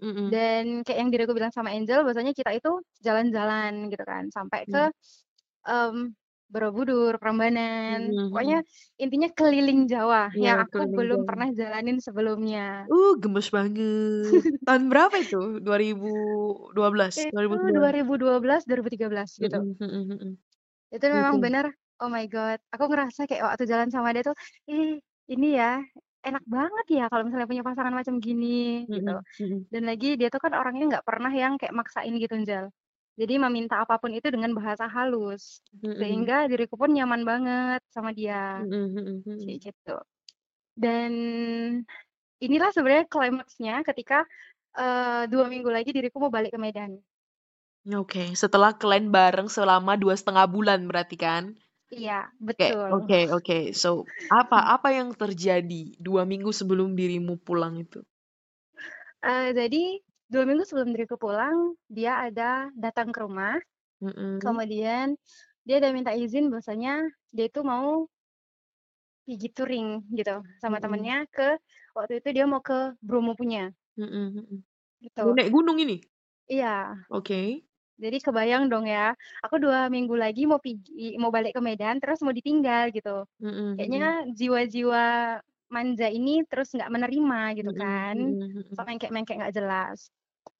Mhm. 0.00 0.34
Dan 0.34 0.86
kayak 0.86 0.98
yang 1.02 1.10
diriku 1.10 1.34
bilang 1.34 1.50
sama 1.50 1.74
Angel 1.74 2.06
bahwasanya 2.06 2.30
kita 2.36 2.54
itu 2.54 2.70
jalan-jalan 3.02 3.90
gitu 3.90 4.04
kan, 4.06 4.30
sampai 4.30 4.70
ke, 4.70 4.86
Mmm. 5.66 5.90
mmm, 5.94 6.14
Borobudur, 6.52 7.12
Prambanan, 7.22 8.00
Mhm 8.06 8.16
pokoknya 8.28 8.56
mhm. 8.56 8.64
intinya 9.02 9.28
keliling 9.36 9.80
Jawa 9.92 10.34
Iya, 10.36 10.48
yang 10.48 10.56
aku 10.62 10.78
keliling 10.78 10.96
belum 10.96 11.20
Jawa. 11.24 11.28
pernah 11.28 11.48
jalanin 11.58 11.96
sebelumnya. 12.06 12.90
Uh, 12.90 13.14
gemes 13.22 13.46
banget. 13.54 14.58
Tahun 14.66 14.84
berapa 14.90 15.14
itu? 15.22 15.62
2012? 15.62 17.14
Itu 17.20 17.30
2011? 17.30 17.94
2012, 17.94 18.64
2013 18.64 19.36
gitu. 19.36 19.60
Mhm 19.60 19.76
mhm 19.80 20.02
mhm. 20.12 20.38
Itu 20.92 21.06
memang 21.08 21.36
Oke. 21.36 21.42
bener, 21.44 21.64
oh 22.04 22.08
my 22.12 22.24
god, 22.28 22.60
aku 22.68 22.84
ngerasa 22.92 23.24
kayak 23.24 23.42
waktu 23.48 23.64
jalan 23.70 23.88
sama 23.88 24.12
dia 24.12 24.20
tuh, 24.28 24.36
ih 24.68 25.00
ini 25.32 25.46
ya, 25.56 25.80
enak 26.26 26.44
banget 26.54 26.84
ya 26.96 27.02
kalau 27.10 27.22
misalnya 27.24 27.48
punya 27.48 27.64
pasangan 27.64 27.94
macam 27.96 28.14
gini, 28.20 28.84
gitu. 28.92 29.10
Mhm 29.10 29.24
mhm. 29.38 29.66
Dan 29.72 29.82
lagi 29.88 30.06
dia 30.20 30.28
tuh 30.32 30.40
kan 30.44 30.52
orangnya 30.58 30.84
nggak 31.00 31.06
pernah 31.08 31.32
yang 31.32 31.52
kayak 31.60 31.72
maksain 31.78 32.12
gitu, 32.20 32.34
Njal. 32.40 32.72
Jadi 33.20 33.34
meminta 33.36 33.84
apa 33.84 34.00
pun 34.00 34.12
itu 34.16 34.28
dengan 34.32 34.56
bahasa 34.56 34.88
halus, 34.88 35.60
Mhm. 35.82 35.92
sehingga 36.00 36.48
diriku 36.48 36.74
pun 36.80 36.90
nyaman 36.96 37.22
banget 37.28 37.80
sama 37.92 38.10
dia, 38.16 38.64
Mhm 38.64 38.84
mhm 38.96 39.22
mhm. 39.26 39.48
kayak 39.48 39.72
gitu. 39.72 39.96
Dan 40.78 41.12
inilah 42.44 42.70
sebenarnya 42.74 43.06
klimaksnya 43.08 43.74
ketika, 43.88 44.26
eee, 44.76 45.30
2 45.32 45.46
minggu 45.52 45.70
lagi 45.72 45.90
diriku 45.96 46.18
mau 46.22 46.32
balik 46.34 46.52
ke 46.56 46.60
Medan. 46.60 47.02
Oke, 47.90 48.30
setelah 48.38 48.70
kalian 48.78 49.10
bareng 49.10 49.50
selama 49.50 49.98
2,5 49.98 50.46
bulan 50.46 50.86
berarti 50.86 51.16
kan? 51.18 51.44
Iya, 51.90 52.30
Kayak 52.58 52.76
betul. 52.80 52.92
oke 52.92 53.20
oke, 53.36 53.58
so 53.82 54.12
apa 54.28 54.58
apa 54.76 54.88
yang 54.98 55.10
terjadi 55.16 55.96
2 55.98 56.22
minggu 56.28 56.52
sebelum 56.52 56.92
dirimu 57.00 57.40
pulang 57.40 57.74
itu? 57.80 58.04
Eee, 59.22 59.54
jadi 59.54 60.02
2 60.32 60.42
minggu 60.48 60.64
sebelum 60.68 60.90
diriku 60.96 61.16
pulang, 61.20 61.76
dia 61.92 62.12
ada 62.26 62.72
datang 62.84 63.08
ke 63.14 63.20
rumah, 63.24 63.56
Mhm. 64.00 64.42
kemudian 64.42 65.16
dia 65.66 65.76
ada 65.82 65.90
minta 65.96 66.12
izin 66.16 66.50
bahwasanya 66.52 66.94
dia 67.34 67.46
itu 67.50 67.60
mau 67.66 68.08
pergi 69.26 69.48
touring 69.54 69.88
gitu 70.18 70.42
sama 70.58 70.78
Mhm. 70.78 70.82
temennya 70.82 71.30
ke 71.30 71.54
waktu 71.94 72.18
itu 72.18 72.28
dia 72.34 72.44
mau 72.50 72.58
ke 72.58 72.98
Bromo 72.98 73.38
punya. 73.38 73.70
Mhm 73.96 74.24
mhm. 74.36 74.56
Gitu. 75.00 75.36
Naik 75.36 75.50
gunung 75.52 75.78
ini? 75.84 76.00
Iya. 76.50 76.66
Oke. 77.08 77.64
Jadi 78.02 78.16
kebayang 78.24 78.64
dong 78.72 78.86
ya, 78.88 79.12
aku 79.44 79.56
2 79.62 79.86
minggu 79.94 80.14
lagi 80.16 80.42
mau 80.50 80.58
pigi 80.62 81.14
mau 81.22 81.30
balik 81.36 81.52
ke 81.56 81.60
Medan 81.62 81.96
terus 82.02 82.18
mau 82.24 82.34
ditinggal 82.34 82.90
gitu. 82.96 83.10
Mhm 83.40 83.68
Kayaknya 83.76 84.04
jiwa-jiwa 84.38 85.04
manja 85.74 86.06
ini 86.12 86.30
terus 86.50 86.68
nggak 86.76 86.90
menerima 86.94 87.38
gitu 87.58 87.72
kan, 87.76 88.16
mhm 88.16 88.38
mhm. 88.40 88.76
sok 88.76 88.84
mengkek-mengkek 88.88 89.36
nggak 89.40 89.54
jelas. 89.58 90.08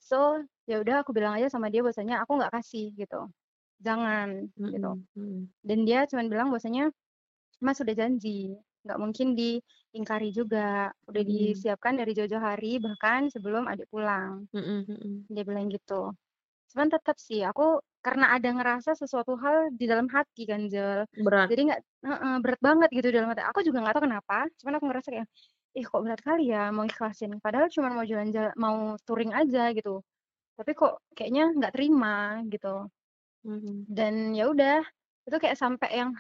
So, 0.03 0.43
ya 0.67 0.83
udah 0.83 1.07
aku 1.07 1.15
bilang 1.15 1.39
aja 1.39 1.47
sama 1.47 1.71
dia 1.71 1.79
bahwasanya 1.87 2.27
aku 2.27 2.35
nggak 2.39 2.53
kasih 2.59 2.91
gitu, 2.99 3.31
jangan 3.83 4.51
gitu. 4.71 4.91
Mhm 4.91 5.07
mhm. 5.15 5.53
Dan 5.67 5.85
dia 5.89 6.07
cuman 6.11 6.27
bilang 6.33 6.49
bahwasanya 6.53 6.91
Mas 7.65 7.79
udah 7.85 7.95
janji, 7.97 8.55
nggak 8.87 8.99
mungkin 9.03 9.29
diingkari 9.39 10.31
juga, 10.35 10.93
udah 11.11 11.23
Mhm. 11.25 11.65
disiapkan 11.65 11.95
dari 12.01 12.13
jauh-jauh 12.17 12.43
hari 12.43 12.79
bahkan 12.83 13.29
sebelum 13.33 13.67
adik 13.71 13.89
pulang. 13.93 14.47
Mhm 14.53 14.85
mhm. 14.89 15.29
Dia 15.33 15.43
bilang 15.49 15.69
gitu. 15.73 16.13
Cuman 16.75 16.89
tetap 16.95 17.17
sih 17.23 17.43
aku 17.47 17.81
karena 18.05 18.35
ada 18.37 18.49
ngerasa 18.55 18.95
sesuatu 18.99 19.37
hal 19.43 19.73
di 19.77 19.85
dalam 19.91 20.09
hati 20.13 20.45
kan, 20.51 20.67
Jel. 20.73 21.07
Berat. 21.17 21.53
Jadi 21.53 21.61
nggak 21.71 21.81
heeh, 22.09 22.35
berat 22.45 22.61
banget 22.63 22.89
gitu 22.97 23.09
dalam 23.15 23.29
hati. 23.33 23.43
Aku 23.47 23.61
juga 23.67 23.79
nggak 23.85 23.95
tahu 23.99 24.05
kenapa, 24.11 24.39
cuman 24.63 24.75
aku 24.81 24.87
ngerasa 24.91 25.09
kayak, 25.15 25.29
"Ih 25.77 25.85
kok 25.89 26.05
berat 26.05 26.21
kali 26.21 26.53
ya 26.53 26.69
mau 26.69 26.85
ikhlasin, 26.85 27.41
padahal 27.41 27.69
cuma 27.73 27.89
mau 27.97 28.05
jalan-jalan 28.05 28.53
mau 28.61 28.77
touring 29.09 29.33
aja 29.33 29.73
gitu. 29.73 30.05
Tapi 30.59 30.73
kok 30.81 30.93
kayaknya 31.17 31.43
nggak 31.59 31.73
terima," 31.77 32.41
gitu. 32.53 32.69
Mhm. 33.49 33.89
Dan 33.91 34.15
ya 34.39 34.45
udah, 34.53 34.81
itu 35.29 35.37
kayak 35.43 35.59
sampai 35.61 35.91
yang 36.01 36.11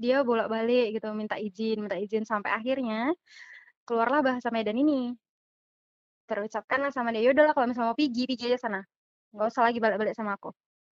dia 0.00 0.16
bolak-balik 0.28 0.96
gitu 0.96 1.08
minta 1.20 1.36
izin 1.40 1.76
minta 1.84 1.96
izin 2.00 2.24
sampai 2.28 2.50
akhirnya 2.58 3.12
keluarlah 3.88 4.20
bahasa 4.26 4.48
Medan 4.54 4.78
ini. 4.82 5.16
Terucapkanlah 6.28 6.90
sama 6.90 7.14
dia, 7.14 7.22
"Ya 7.22 7.30
udahlah 7.30 7.54
kalau 7.54 7.70
misalnya 7.70 7.94
mau 7.94 7.98
pergi, 7.98 8.26
pergi 8.26 8.44
aja 8.50 8.58
sana. 8.66 8.80
Nggak 9.34 9.46
usah 9.50 9.62
lagi 9.66 9.78
balik-balik 9.82 10.14
sama 10.18 10.34
aku. 10.38 10.50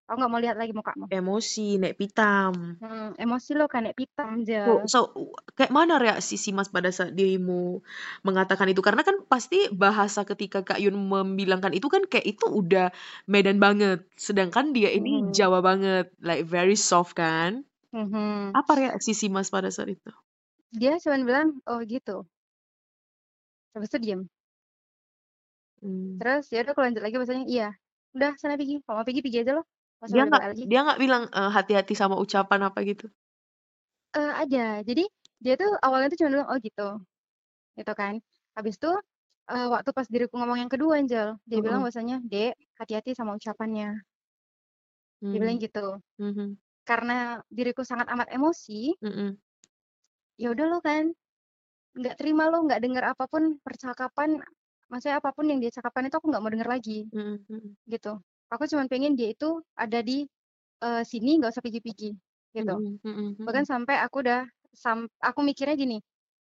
Aku 0.09 0.17
nggak 0.21 0.31
mau 0.31 0.41
lihat 0.43 0.57
lagi 0.61 0.73
mukamu." 0.77 1.05
Emosi, 1.09 1.77
nek 1.81 1.97
pitam. 1.99 2.77
Hmm, 2.81 3.15
emosi 3.23 3.51
lo 3.55 3.65
kan 3.71 3.81
nek 3.87 3.95
pitam, 3.99 4.43
So, 4.65 4.71
Jel. 4.73 4.89
so 4.89 4.99
kayak 5.53 5.69
mana 5.69 6.01
reaksi 6.01 6.41
si 6.41 6.49
Mas 6.49 6.73
pada 6.73 6.89
saat 6.89 7.13
dirimu 7.13 7.85
mengatakan 8.25 8.65
itu? 8.73 8.81
Karena 8.81 9.05
kan 9.05 9.21
pasti 9.29 9.69
bahasa 9.69 10.25
ketika 10.25 10.65
Kak 10.65 10.81
Yun 10.81 10.97
membilangkan 10.97 11.69
itu 11.77 11.85
kan 11.85 12.01
kayak 12.09 12.25
itu 12.25 12.45
udah 12.49 12.89
Medan 13.29 13.61
banget. 13.61 14.09
Sedangkan 14.17 14.73
dia 14.73 14.89
ini 14.89 15.21
Mhm. 15.21 15.29
Jawa 15.29 15.61
banget, 15.61 16.09
like 16.17 16.49
very 16.49 16.73
soft 16.79 17.13
kan? 17.13 17.61
Mhm. 17.93 18.57
Apa 18.57 18.73
reaksi 18.79 19.13
si 19.17 19.27
Mas 19.29 19.49
pada 19.53 19.69
saat 19.73 19.91
itu? 19.93 20.11
Dia 20.73 20.97
cuman 21.03 21.21
bilang, 21.29 21.47
"Oh 21.69 21.81
gitu." 21.85 22.25
Habis 23.75 23.91
itu 23.91 23.99
diem. 24.07 24.29
Mmm. 25.81 26.19
Terus 26.19 26.47
ya 26.47 26.63
udah 26.63 26.71
aku 26.75 26.81
lanjut 26.83 27.01
lagi 27.03 27.15
bahasanya, 27.19 27.45
"Iya, 27.51 27.67
udah 28.15 28.31
sana 28.39 28.55
pergi, 28.55 28.79
kalau 28.87 28.95
mau 29.03 29.05
pergi 29.07 29.19
pergi 29.25 29.37
aja 29.43 29.51
loh, 29.59 29.65
Dia 30.13 30.21
nggak 30.29 30.43
balik-balik 30.43 30.53
lagi." 30.53 30.65
dia 30.69 30.79
nggak 30.85 30.99
bilang, 31.03 31.23
eee, 31.33 31.49
hati-hati 31.55 31.93
sama 31.97 32.15
ucapan 32.21 32.61
apa 32.69 32.79
gitu? 32.85 33.05
Eee, 34.13 34.31
ada. 34.45 34.83
Jadi 34.85 35.03
dia 35.41 35.53
tuh 35.57 35.71
awalnya 35.81 36.07
tuh 36.13 36.17
cuma 36.21 36.29
bilang, 36.37 36.47
"Oh 36.51 36.59
gitu." 36.61 36.83
Gitu 37.79 37.93
kan. 37.97 38.15
Habis 38.57 38.75
itu, 38.79 38.91
eee, 39.51 39.67
waktu 39.73 39.89
pas 39.97 40.07
diriku 40.13 40.35
ngomong 40.39 40.59
yang 40.63 40.71
kedua, 40.73 40.99
Angel, 41.01 41.29
dia 41.49 41.59
bilang 41.65 41.79
Mhm. 41.79 41.85
bahwasanya, 41.85 42.17
"Dek, 42.25 42.55
hati-hati 42.79 43.11
sama 43.17 43.35
ucapannya." 43.39 44.05
Dia 45.31 45.37
bilang 45.41 45.57
Mmm. 45.57 45.61
gitu. 45.61 45.97
Mhm. 46.19 46.57
Karena 46.87 47.41
diriku 47.51 47.83
sangat 47.87 48.07
amat 48.13 48.29
emosi 48.35 48.95
Mhm. 49.01 49.37
ya 50.39 50.51
udah 50.51 50.65
lo 50.67 50.77
kan, 50.83 51.15
nggak 51.99 52.15
terima 52.19 52.43
lo, 52.51 52.57
nggak 52.67 52.81
dengar 52.83 53.05
apa 53.13 53.25
pun 53.31 53.59
percakapan 53.65 54.41
maksudnya 54.91 55.17
apa 55.21 55.31
pun 55.35 55.45
yang 55.51 55.59
dia 55.63 55.71
cakapkan 55.73 56.07
itu 56.09 56.15
aku 56.19 56.27
nggak 56.31 56.43
mau 56.43 56.51
denger 56.53 56.69
lagi, 56.75 57.09
Mhm 57.11 57.45
mhm. 57.49 57.75
gitu. 57.89 58.21
Aku 58.53 58.69
cuman 58.69 58.85
pengen 58.85 59.17
dia 59.17 59.33
itu 59.33 59.61
ada 59.73 59.99
di, 60.05 60.25
eee, 60.83 61.03
sini 61.05 61.37
nggak 61.41 61.53
usah 61.53 61.63
pergi-pergi, 61.65 62.11
gitu. 62.57 62.75
Mhm 62.75 62.99
mhm 63.03 63.35
Bahkan 63.47 63.63
mhm. 63.63 63.67
sampai 63.67 63.97
aku 64.05 64.23
udah 64.25 64.45
sam 64.75 65.07
aku 65.23 65.41
mikirnya 65.45 65.75
gini, 65.79 65.97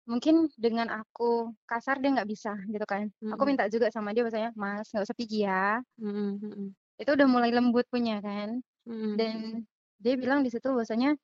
mungkin 0.10 0.50
dengan 0.60 0.90
aku 0.94 1.54
kasar 1.70 2.00
dia 2.04 2.12
nggak 2.16 2.30
bisa, 2.30 2.54
gitu 2.72 2.86
kan. 2.88 3.12
Aku 3.34 3.44
Mhm. 3.46 3.50
minta 3.50 3.68
juga 3.72 3.90
sama 3.94 4.12
dia 4.16 4.24
bahwasanya, 4.26 4.52
"Mas, 4.58 4.88
nggak 4.94 5.06
usah 5.10 5.18
pergi 5.18 5.40
ya." 5.48 5.84
Mhm 5.98 6.40
mhm. 6.42 6.76
Itu 7.02 7.10
udah 7.18 7.26
mulai 7.30 7.50
lembut 7.50 7.86
punya 7.90 8.22
kan. 8.22 8.62
Mhm. 8.86 9.20
Dan 9.20 9.66
dia 10.02 10.16
bilang 10.20 10.42
di 10.46 10.50
situ 10.54 10.68
bahwasanya, 10.74 11.16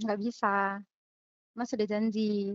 "Nggak 0.00 0.18
bisa, 0.24 0.48
Mas 1.58 1.68
sudah 1.72 1.86
janji, 1.88 2.54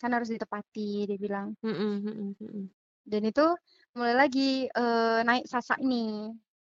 kan 0.00 0.10
harus 0.16 0.30
ditepati," 0.32 1.06
dia 1.10 1.18
bilang. 1.20 1.56
Mhm 1.62 2.02
mhm 2.04 2.36
mhm. 2.40 2.70
Dan 3.06 3.22
itu 3.30 3.46
mulai 3.94 4.14
lagi, 4.16 4.66
eee, 4.66 5.18
naik 5.26 5.44
Sasa 5.46 5.78
ini, 5.78 6.32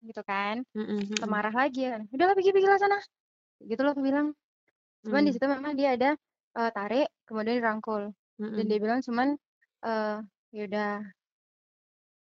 gitu 0.08 0.22
kan. 0.26 0.62
Mhm 0.74 1.06
Kita 1.14 1.26
mhm. 1.28 1.34
marah 1.34 1.54
lagi 1.54 1.88
kan, 1.92 2.02
"Udahlah 2.14 2.34
pergi 2.38 2.52
pergilah 2.56 2.78
sana." 2.82 2.98
Gitu 3.62 3.80
loh 3.84 3.92
aku 3.96 4.02
bilang. 4.04 4.34
Cuman 5.08 5.22
di 5.26 5.30
Mmm. 5.30 5.36
situ 5.36 5.46
memang 5.50 5.74
dia 5.78 5.94
ada, 5.96 6.10
eee, 6.58 6.70
tarik 6.76 7.08
kemudian 7.28 7.60
dirangkul. 7.62 8.12
Dan 8.56 8.64
Mhm. 8.64 8.72
dia 8.72 8.78
bilang 8.82 9.00
cuman, 9.04 9.28
eee, 9.86 10.16
"Ya 10.56 10.62
udah 10.68 10.90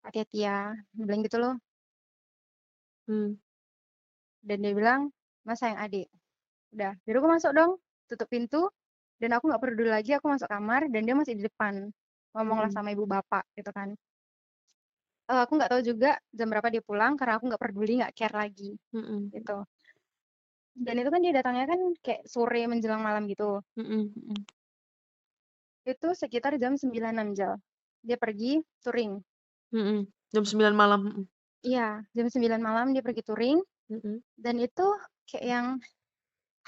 hati-hati 0.05 0.37
ya," 0.47 0.57
dia 0.95 1.05
bilang 1.09 1.23
gitu 1.27 1.37
loh. 1.43 1.55
Mmm. 3.09 3.35
Dan 4.43 4.63
dia 4.65 4.73
bilang, 4.77 5.11
"Mas 5.47 5.61
sayang 5.63 5.79
adik." 5.81 6.09
Udah, 6.75 6.95
jadi 7.07 7.17
aku 7.21 7.29
masuk 7.31 7.53
dong, 7.57 7.73
tutup 8.11 8.29
pintu, 8.31 8.69
dan 9.23 9.37
aku 9.37 9.49
nggak 9.51 9.63
peduli 9.63 9.91
lagi, 9.93 10.13
aku 10.17 10.27
masuk 10.33 10.49
kamar 10.51 10.89
dan 10.93 11.03
dia 11.07 11.15
masih 11.19 11.35
di 11.39 11.45
depan. 11.49 11.91
Ngomonglah 12.37 12.71
Mhm. 12.71 12.75
sama 12.75 12.93
ibu 12.95 13.07
bapak 13.09 13.45
gitu 13.59 13.71
kan. 13.75 13.95
Eee, 15.29 15.41
aku 15.45 15.53
nggak 15.57 15.71
tahu 15.73 15.83
juga 15.91 16.09
jam 16.37 16.47
berapa 16.53 16.69
dia 16.69 16.83
pulang 16.85 17.17
karena 17.17 17.33
aku 17.41 17.45
nggak 17.49 17.63
peduli, 17.65 17.93
nggak 18.01 18.13
care 18.13 18.37
lagi, 18.37 18.77
Mhm. 18.93 19.35
gitu. 19.35 19.67
Dan 20.77 20.95
itu 20.99 21.11
kan 21.15 21.21
dia 21.23 21.33
datangnya 21.39 21.65
kan 21.71 21.81
kayak 22.03 22.23
sore 22.27 22.61
menjelang 22.67 23.03
malam 23.07 23.23
gitu. 23.31 23.65
Mhm 23.77 24.13
mhm. 24.17 24.47
Itu 25.87 26.17
sekitar 26.17 26.57
jam 26.57 26.81
9.00-an, 26.81 27.37
Jal. 27.37 27.61
Dia 28.01 28.17
pergi 28.17 28.57
touring. 28.81 29.25
Mhm, 29.73 30.07
jam 30.35 30.45
9.00 30.45 30.75
malam, 30.77 31.01
mhm. 31.09 31.25
Iya, 31.63 32.03
jam 32.17 32.27
9.00 32.33 32.61
malam 32.61 32.87
dia 32.93 33.01
pergi 33.01 33.23
touring, 33.23 33.59
Mhm. 33.89 34.25
dan 34.39 34.57
itu 34.61 34.87
kayak 35.29 35.47
yang 35.55 35.67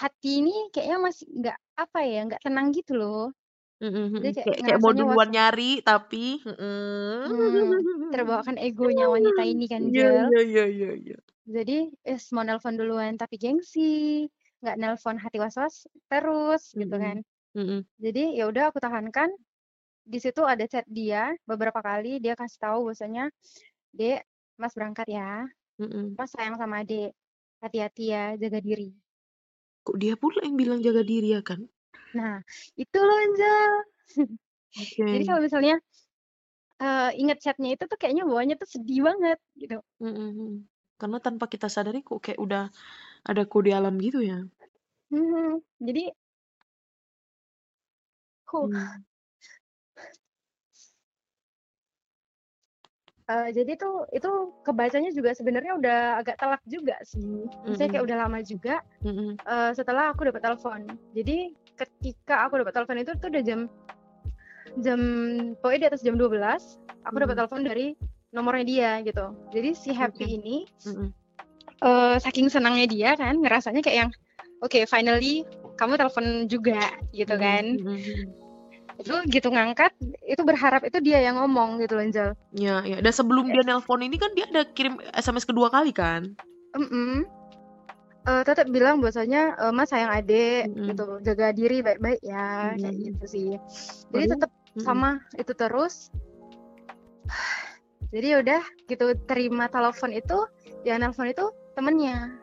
hati 0.00 0.30
ini 0.44 0.54
kayaknya 0.75 0.98
masih 1.06 1.26
nggak, 1.40 1.58
apa 1.82 2.00
ya, 2.06 2.18
nggak 2.28 2.42
tenang 2.46 2.68
gitu 2.76 2.92
loh. 3.00 3.32
Mhm 3.80 4.00
mhm. 4.09 4.23
Dia 4.23 4.30
kayak 4.33 4.49
Kayak 4.49 4.61
kayak 4.64 4.78
mau 4.80 4.92
ngerasanya 4.92 4.97
duluan 4.97 5.28
nyari 5.28 5.85
tapi 5.85 6.40
mhm. 6.49 7.21
Mmm, 7.25 8.06
terbawakan 8.12 8.56
egonya 8.66 9.04
wanita 9.14 9.40
ini 9.49 9.64
kan, 9.73 9.83
Iya 9.83 10.04
Jel. 10.04 10.26
iya 10.26 10.38
iya 10.50 10.62
iya 10.76 10.88
iya. 11.02 11.16
Jadi, 11.47 11.95
es 12.02 12.35
mau 12.35 12.42
nelpon 12.42 12.75
duluan 12.75 13.14
tapi 13.14 13.38
gengsi, 13.38 13.80
nggak 14.62 14.76
nelpon 14.83 15.14
hati 15.23 15.38
was-was 15.38 15.87
terus, 16.11 16.75
gitu 16.75 16.95
kan. 16.99 17.16
Mhm. 17.16 17.54
Mhm. 17.54 17.87
Jadi 18.04 18.21
ya 18.38 18.45
udah 18.50 18.64
aku 18.71 18.78
tahankan. 18.85 19.30
Di 20.06 20.18
situ 20.25 20.42
ada 20.47 20.64
chat 20.73 20.85
dia 20.88 21.33
beberapa 21.50 21.80
kali, 21.83 22.18
dia 22.25 22.35
kasih 22.40 22.59
tahu 22.64 22.78
bahwasanya, 22.90 23.25
"Dek, 23.97 24.25
Mas 24.61 24.75
berangkat 24.78 25.06
ya. 25.11 25.47
Mhm. 25.78 26.18
Mas 26.18 26.30
sayang 26.35 26.56
sama 26.61 26.83
Adek. 26.85 27.12
Hati-hati 27.64 28.04
ya, 28.14 28.23
jaga 28.42 28.59
diri." 28.64 29.00
Kok 29.87 30.02
dia 30.02 30.18
pula 30.18 30.42
yang 30.42 30.59
bilang 30.59 30.83
jaga 30.83 31.06
diri 31.06 31.30
ya 31.30 31.40
kan? 31.47 31.71
Nah, 32.16 32.37
itu 32.80 32.99
loh, 33.08 33.20
Jel. 33.38 33.75
Jadi 35.12 35.25
Oke. 35.25 35.26
kalau 35.28 35.40
misalnya, 35.46 35.76
eee, 36.82 37.11
inget 37.23 37.38
chat-nya 37.44 37.70
itu 37.76 37.85
tuh 37.90 37.99
kayaknya 38.00 38.25
bawaannya 38.28 38.56
tuh 38.62 38.68
sedih 38.75 39.00
banget, 39.08 39.38
gitu. 39.61 39.78
Mhm 40.00 40.12
mhm. 40.12 40.50
Karena 41.00 41.18
tanpa 41.20 41.44
kita 41.52 41.68
sadari 41.73 42.00
kok 42.04 42.20
kayak 42.25 42.40
udah 42.40 42.62
ada 43.28 43.42
kode 43.52 43.70
alam 43.73 43.94
gitu 44.00 44.20
ya. 44.25 44.44
Mhm, 45.11 45.62
jadi 45.78 46.11
Huh. 48.49 48.68
Mmm. 48.68 49.06
Eee, 53.26 53.50
jadi 53.50 53.75
tuh, 53.75 54.06
itu 54.14 54.30
kebacanya 54.62 55.11
juga 55.11 55.35
sebenarnya 55.35 55.75
udah 55.75 55.99
agak 56.23 56.38
telat 56.38 56.62
juga 56.70 56.94
sih. 57.02 57.50
Maksudnya 57.66 57.90
kayak 57.90 58.06
udah 58.06 58.16
lama 58.23 58.38
juga, 58.46 58.78
eee, 59.46 59.70
setelah 59.75 60.14
aku 60.14 60.30
dapat 60.30 60.42
telepon. 60.46 60.80
Jadi 61.16 61.50
ketika 61.76 62.49
aku 62.49 62.64
dapat 62.64 62.73
telepon 62.75 62.99
itu 63.00 63.12
tuh 63.21 63.28
udah 63.28 63.42
jam 63.45 63.61
jam 64.80 65.00
pokoknya 65.61 65.78
di 65.78 65.88
atas 65.92 66.02
jam 66.04 66.16
12.00, 66.21 66.76
aku 67.06 67.16
dapat 67.23 67.37
Mhm. 67.37 67.40
telepon 67.45 67.61
dari 67.64 67.87
nomornya 68.35 68.64
dia, 68.66 68.90
gitu. 69.04 69.33
Jadi 69.54 69.71
si 69.73 69.90
Happy 69.97 70.26
Oke. 70.26 70.37
ini, 70.37 70.56
Mhm. 70.85 71.09
eee, 71.80 72.14
saking 72.21 72.49
senangnya 72.52 72.87
dia 72.90 73.11
kan, 73.16 73.40
ngerasanya 73.40 73.80
kayak 73.80 73.99
yang, 74.04 74.11
"Oke, 74.61 74.85
finally 74.85 75.45
kamu 75.80 75.97
telepon 75.97 76.45
juga," 76.50 76.92
gitu 77.16 77.33
Mhm 77.33 77.40
kan. 77.40 77.64
mhm 77.80 77.97
mhm. 77.97 78.25
Itu 78.97 79.12
gitu 79.28 79.49
ngangkat, 79.52 79.92
itu 80.25 80.40
berharap 80.40 80.80
itu 80.85 81.00
dia 81.04 81.21
yang 81.21 81.37
ngomong 81.37 81.80
gitu 81.85 82.00
loh, 82.00 82.04
Jel. 82.09 82.30
Iya 82.56 82.76
iya. 82.85 82.99
Dan 83.04 83.12
sebelum 83.12 83.52
dia 83.52 83.61
Yes. 83.61 83.68
nelpon 83.68 84.00
ini 84.00 84.16
kan 84.16 84.33
dia 84.33 84.49
ada 84.49 84.64
kirim 84.73 84.97
SMS 85.12 85.45
kedua 85.45 85.68
kali 85.68 85.92
kan? 85.92 86.33
Mhm. 86.76 87.28
Eee, 88.26 88.42
tetep 88.42 88.66
bilang 88.75 88.99
bahwasanya, 88.99 89.54
eee, 89.54 89.71
"Mas 89.71 89.87
sayang 89.95 90.11
Adek," 90.11 90.66
Mhm. 90.75 90.87
gitu, 90.90 91.04
"jaga 91.23 91.54
diri 91.54 91.78
baik-baik 91.78 92.18
ya," 92.26 92.75
kayak 92.75 92.97
Mhm. 92.99 93.04
gitu 93.06 93.25
sih. 93.30 93.50
Jadi 94.11 94.25
tetep 94.35 94.50
mhm. 94.75 94.83
sama 94.83 95.11
itu 95.38 95.52
terus. 95.54 96.11
Jadi 98.14 98.26
ya 98.35 98.38
udah 98.42 98.62
gitu 98.90 99.14
terima 99.30 99.71
telepon 99.71 100.11
itu, 100.11 100.38
yang 100.83 101.06
nelpon 101.06 101.30
itu 101.30 101.47
temennya, 101.78 102.35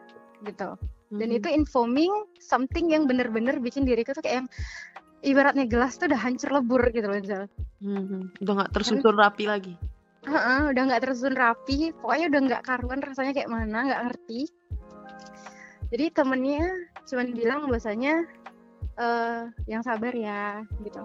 gitu. 0.48 0.80
Dan 1.20 1.30
Mhm. 1.30 1.38
itu 1.44 1.48
informing 1.52 2.14
something 2.40 2.88
yang 2.92 3.04
bener-bener 3.04 3.60
bikin 3.60 3.84
diriku 3.84 4.16
tuh 4.16 4.24
kayak 4.24 4.44
yang 4.44 4.48
ibaratnya 5.24 5.68
gelas 5.68 6.00
tuh 6.00 6.08
udah 6.08 6.20
hancur 6.20 6.52
lebur 6.52 6.84
gitu 6.96 7.08
loh, 7.12 7.20
Jel. 7.20 7.44
Mhm. 7.84 8.40
Udah 8.40 8.54
nggak 8.56 8.72
tersusun 8.72 9.16
rapi 9.20 9.52
lagi. 9.52 9.76
Heeh, 10.24 10.72
udah 10.72 10.82
nggak 10.88 11.02
tersusun 11.04 11.36
rapi, 11.36 11.92
pokoknya 12.00 12.26
udah 12.32 12.42
nggak 12.48 12.62
karuan 12.64 13.04
rasanya 13.04 13.36
kayak 13.36 13.52
mana, 13.52 13.78
nggak 13.92 14.02
ngerti. 14.08 14.48
Jadi 15.94 16.10
temennya 16.10 16.66
cuman 17.06 17.28
bilang 17.32 17.60
bahwasanya, 17.70 18.26
eh 18.94 19.42
yang 19.66 19.82
sabar 19.82 20.10
ya 20.10 20.62
gitu 20.82 21.02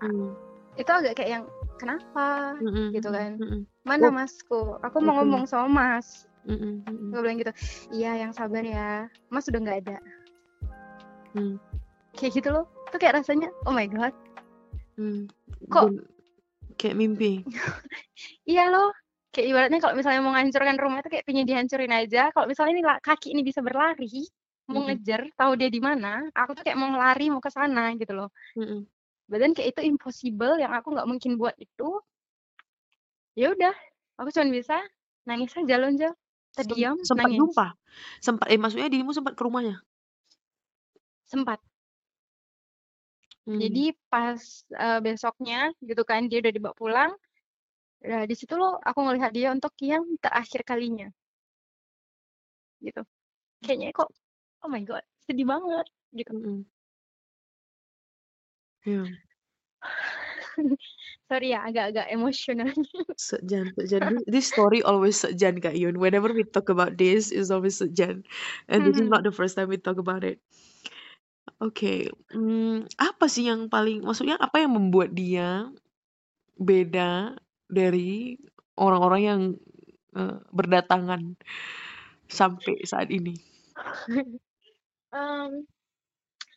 Hmm. 0.00 0.36
itu 0.76 0.90
agak 0.90 1.16
kayak 1.16 1.30
yang 1.40 1.44
kenapa 1.80 2.58
Mm-mm, 2.60 2.92
gitu 2.92 3.08
kan 3.08 3.40
mm-mm, 3.40 3.64
mana 3.86 4.10
Oh. 4.10 4.12
masku 4.12 4.60
aku 4.84 5.00
mau 5.00 5.16
Oke. 5.16 5.18
ngomong 5.24 5.44
sama 5.48 5.64
mas 5.70 6.28
mm-mm, 6.44 6.84
mm-mm. 6.84 7.08
gue 7.08 7.20
bilang 7.24 7.38
gitu 7.40 7.52
iya 7.88 8.20
yang 8.20 8.34
sabar 8.34 8.60
ya 8.60 9.08
mas 9.32 9.48
udah 9.48 9.60
nggak 9.64 9.80
ada 9.86 9.96
Hmm. 11.32 11.56
kayak 12.12 12.36
gitu 12.36 12.52
loh 12.52 12.68
tuh 12.92 13.00
kayak 13.00 13.22
rasanya 13.22 13.48
oh 13.64 13.72
my 13.72 13.88
god 13.88 14.12
Hmm. 14.94 15.24
Kok- 15.72 16.04
kayak 16.76 16.94
mimpi. 16.94 17.42
iya 18.50 18.68
loh 18.68 18.92
kayak 19.34 19.48
ibaratnya 19.50 19.80
kalau 19.82 19.94
misalnya 19.98 20.20
mau 20.22 20.30
menghancurkan 20.32 20.78
rumah 20.78 21.02
itu 21.02 21.10
kayak 21.10 21.26
pengen 21.26 21.44
dihancurin 21.44 21.92
aja 21.92 22.30
kalau 22.30 22.46
misalnya 22.46 22.72
ini 22.78 22.82
kaki 23.02 23.34
ini 23.34 23.42
bisa 23.42 23.60
berlari 23.60 24.30
mau 24.70 24.80
Mm-mm. 24.80 24.86
ngejar 24.94 25.28
tahu 25.36 25.52
dia 25.60 25.68
di 25.68 25.80
mana 25.82 26.24
aku 26.32 26.56
tuh 26.56 26.62
kayak 26.64 26.78
mau 26.78 26.94
lari 26.94 27.28
mau 27.28 27.42
ke 27.42 27.50
sana 27.50 27.92
gitu 27.98 28.14
loh 28.14 28.30
Mm-mm. 28.56 28.86
badan 29.28 29.52
kayak 29.52 29.76
itu 29.76 29.80
impossible 29.90 30.56
yang 30.62 30.72
aku 30.72 30.94
nggak 30.94 31.08
mungkin 31.10 31.36
buat 31.36 31.58
itu 31.58 32.00
ya 33.34 33.50
udah 33.50 33.74
aku 34.22 34.30
cuma 34.30 34.46
bisa 34.54 34.78
nangis 35.26 35.50
aja 35.58 35.74
lonjol 35.82 36.12
Sem- 36.54 36.70
terdiam 36.70 36.94
sempat 37.02 37.26
nangis 37.26 37.38
jumpa. 37.42 37.66
Sempat 38.22 38.46
eh 38.46 38.58
maksudnya 38.58 38.86
dirimu 38.86 39.10
sempat 39.10 39.34
ke 39.34 39.42
rumahnya. 39.42 39.82
sempat 41.26 41.58
Hmm. 43.44 43.60
jadi 43.60 43.92
pas 44.08 44.40
eh, 44.72 45.00
besoknya 45.04 45.68
gitu 45.84 46.00
kan 46.08 46.24
dia 46.32 46.40
udah 46.40 46.52
dibawa 46.54 46.74
pulang 46.78 47.12
nah, 48.04 48.22
di 48.28 48.34
situ 48.36 48.54
loh 48.54 48.78
aku 48.80 48.98
ngelihat 49.04 49.30
dia 49.32 49.48
untuk 49.56 49.72
yang 49.80 50.04
terakhir 50.20 50.60
kalinya 50.62 51.08
gitu 52.84 53.02
kayaknya 53.64 53.96
kok 53.96 54.12
oh 54.62 54.70
my 54.70 54.82
god 54.84 55.04
sedih 55.24 55.48
banget 55.48 55.86
gitu 56.12 56.32
Mm-mm. 56.36 56.58
Ya, 58.84 59.08
sorry 61.28 61.56
ya 61.56 61.64
agak-agak 61.64 62.06
emosional 62.12 62.68
sejan, 63.16 63.72
sejan. 63.76 64.20
This, 64.28 64.52
story 64.52 64.84
always 64.84 65.20
sejan 65.20 65.60
Kak 65.60 65.76
Yun. 65.76 65.96
Whenever 65.96 66.32
we 66.32 66.44
talk 66.44 66.68
about 66.68 66.96
this, 67.00 67.32
it's 67.32 67.48
always 67.48 67.80
sejan. 67.80 68.28
And 68.68 68.84
this 68.84 69.00
is 69.00 69.08
not 69.08 69.24
the 69.24 69.32
first 69.32 69.56
time 69.56 69.72
we 69.72 69.80
talk 69.80 69.96
about 69.96 70.24
it. 70.24 70.42
Oke, 71.62 72.10
hmm, 72.34 72.88
apa 72.98 73.24
sih 73.30 73.48
yang 73.48 73.70
paling, 73.70 74.02
maksudnya 74.04 74.36
apa 74.36 74.60
yang 74.64 74.74
membuat 74.74 75.14
dia 75.14 75.70
beda 76.58 77.38
dari 77.68 78.36
orang-orang 78.78 79.22
yang 79.22 79.40
eh, 80.14 80.36
berdatangan 80.52 81.38
sampai 82.28 82.82
saat 82.86 83.08
ini? 83.10 83.34
Em, 85.14 85.62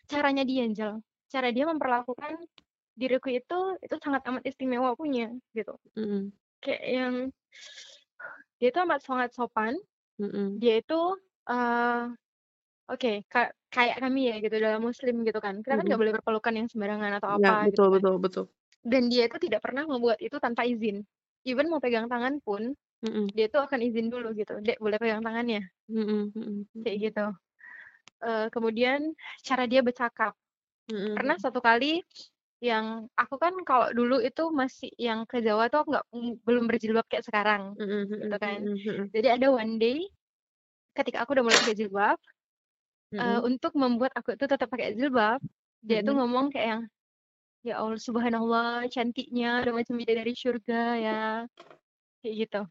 caranya 0.10 0.42
dia 0.42 0.66
Angel. 0.66 0.98
Cara 1.30 1.54
dia 1.54 1.70
memperlakukan 1.70 2.42
diriku 2.98 3.30
itu 3.30 3.78
itu 3.78 3.96
sangat 4.02 4.26
amat 4.26 4.44
istimewa 4.50 4.98
punya 4.98 5.30
gitu. 5.54 5.78
Mm-mm, 5.94 6.34
kayak 6.58 6.84
yang 6.90 7.14
dia 8.58 8.74
itu 8.74 8.80
amat 8.82 9.06
sangat 9.06 9.30
sopan. 9.38 9.78
Dia 10.58 10.82
itu 10.82 11.00
eh 11.46 12.04
oke 12.90 13.12
ka- 13.30 13.54
kayak 13.70 14.02
kami 14.02 14.34
ya 14.34 14.36
gitu 14.42 14.58
dalam 14.58 14.82
muslim 14.82 15.22
gitu 15.22 15.38
kan. 15.38 15.62
Kita 15.62 15.78
kan 15.78 15.86
nggak 15.86 16.02
boleh 16.02 16.14
berpelukan 16.18 16.54
yang 16.58 16.68
sembarangan 16.72 17.22
atau 17.22 17.30
Ya, 17.38 17.62
apa 17.62 17.70
gitu 17.70 17.70
betul, 17.70 17.86
kan. 17.86 17.94
betul, 18.02 18.16
betul. 18.18 18.46
Dan 18.84 19.04
dia 19.12 19.24
itu 19.30 19.38
tidak 19.46 19.62
pernah 19.66 19.84
membuat 19.88 20.20
itu 20.24 20.38
tanpa 20.42 20.64
izin. 20.68 21.04
Even 21.48 21.68
mau 21.72 21.82
pegang 21.84 22.08
tangan 22.12 22.40
pun 22.46 22.76
Mm-mm, 23.06 23.34
dia 23.36 23.46
itu 23.50 23.58
akan 23.60 23.80
izin 23.88 24.08
dulu 24.14 24.28
gitu 24.40 24.54
dek 24.66 24.78
boleh 24.84 24.98
pegang 25.02 25.22
tangannya? 25.26 25.62
Mm-mm, 25.90 26.32
mm-mm, 26.36 26.68
kayak 26.84 26.98
gitu. 27.04 27.22
Eh 28.26 28.46
kemudian 28.54 29.00
cara 29.48 29.64
dia 29.72 29.82
bercakap. 29.88 30.34
Mm-mm, 30.90 31.16
pernah 31.16 31.38
satu 31.44 31.60
kali 31.68 31.86
yang 32.70 32.86
aku 33.22 33.36
kan 33.44 33.54
kalau 33.70 33.88
dulu 33.98 34.16
itu 34.28 34.44
masih 34.62 34.90
yang 35.08 35.20
ke 35.32 35.38
Jawa 35.48 35.64
tuh 35.74 35.82
nggak 35.90 36.06
mm, 36.16 36.32
belum 36.48 36.64
berjilbab 36.70 37.06
kayak 37.12 37.26
sekarang 37.30 37.64
mm-mm, 37.80 38.04
gitu 38.22 38.36
mm-mm, 38.36 38.38
kan. 38.46 38.62
mm-mm, 38.62 38.78
mm-mm, 38.86 39.12
jadi 39.16 39.28
ada 39.38 39.48
one 39.62 39.74
day 39.84 39.98
ketika 40.98 41.18
aku 41.24 41.30
udah 41.36 41.44
mulai 41.46 41.60
pakai 41.62 41.78
jilbab 41.80 42.18
eh, 43.22 43.40
mm-mm, 43.40 43.48
untuk 43.50 43.72
membuat 43.82 44.12
aku 44.18 44.30
itu 44.38 44.46
tetap 44.52 44.68
pakai 44.74 44.88
jilbab 45.00 45.40
dia 45.88 46.00
tuh 46.06 46.14
mm-mm. 46.14 46.18
ngomong 46.18 46.46
kayak 46.54 46.68
yang 46.74 46.82
ya 47.68 47.84
Allah 47.84 48.00
subhanallah 48.00 48.88
cantiknya 48.88 49.60
udah 49.68 49.74
macam 49.76 50.00
bidadari 50.00 50.32
surga 50.32 50.82
ya. 50.96 51.20
Kayak 52.24 52.36
gitu. 52.48 52.62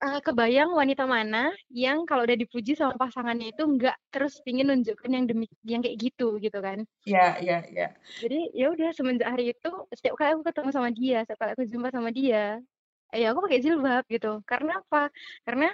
Eh, 0.00 0.20
kebayang 0.24 0.72
wanita 0.72 1.04
mana 1.04 1.52
yang 1.68 2.08
kalau 2.08 2.24
udah 2.24 2.32
dipuji 2.32 2.72
sama 2.72 2.96
pasangannya 2.96 3.52
itu 3.52 3.60
nggak 3.60 3.92
terus 4.08 4.40
pingin 4.40 4.72
nunjukkan 4.72 5.12
yang 5.12 5.28
demi 5.28 5.44
yang 5.60 5.84
kayak 5.84 6.00
gitu 6.00 6.40
gitu 6.40 6.56
kan? 6.56 6.88
Ya, 7.04 7.36
ya, 7.36 7.60
ya. 7.68 7.92
jadi 8.16 8.48
ya 8.56 8.72
udah 8.72 8.96
semenjak 8.96 9.28
hari 9.28 9.52
itu 9.52 9.70
setiap 9.92 10.16
kali 10.16 10.32
aku 10.32 10.48
ketemu 10.48 10.70
sama 10.72 10.88
dia 10.88 11.20
setiap 11.28 11.44
kali 11.44 11.50
aku 11.52 11.64
jumpa 11.68 11.92
sama 11.92 12.08
dia 12.16 12.64
ya 13.12 13.26
aku 13.36 13.44
pakai 13.44 13.60
jilbab 13.60 14.04
gitu. 14.08 14.40
Karena 14.48 14.80
apa? 14.80 15.12
Karena 15.44 15.68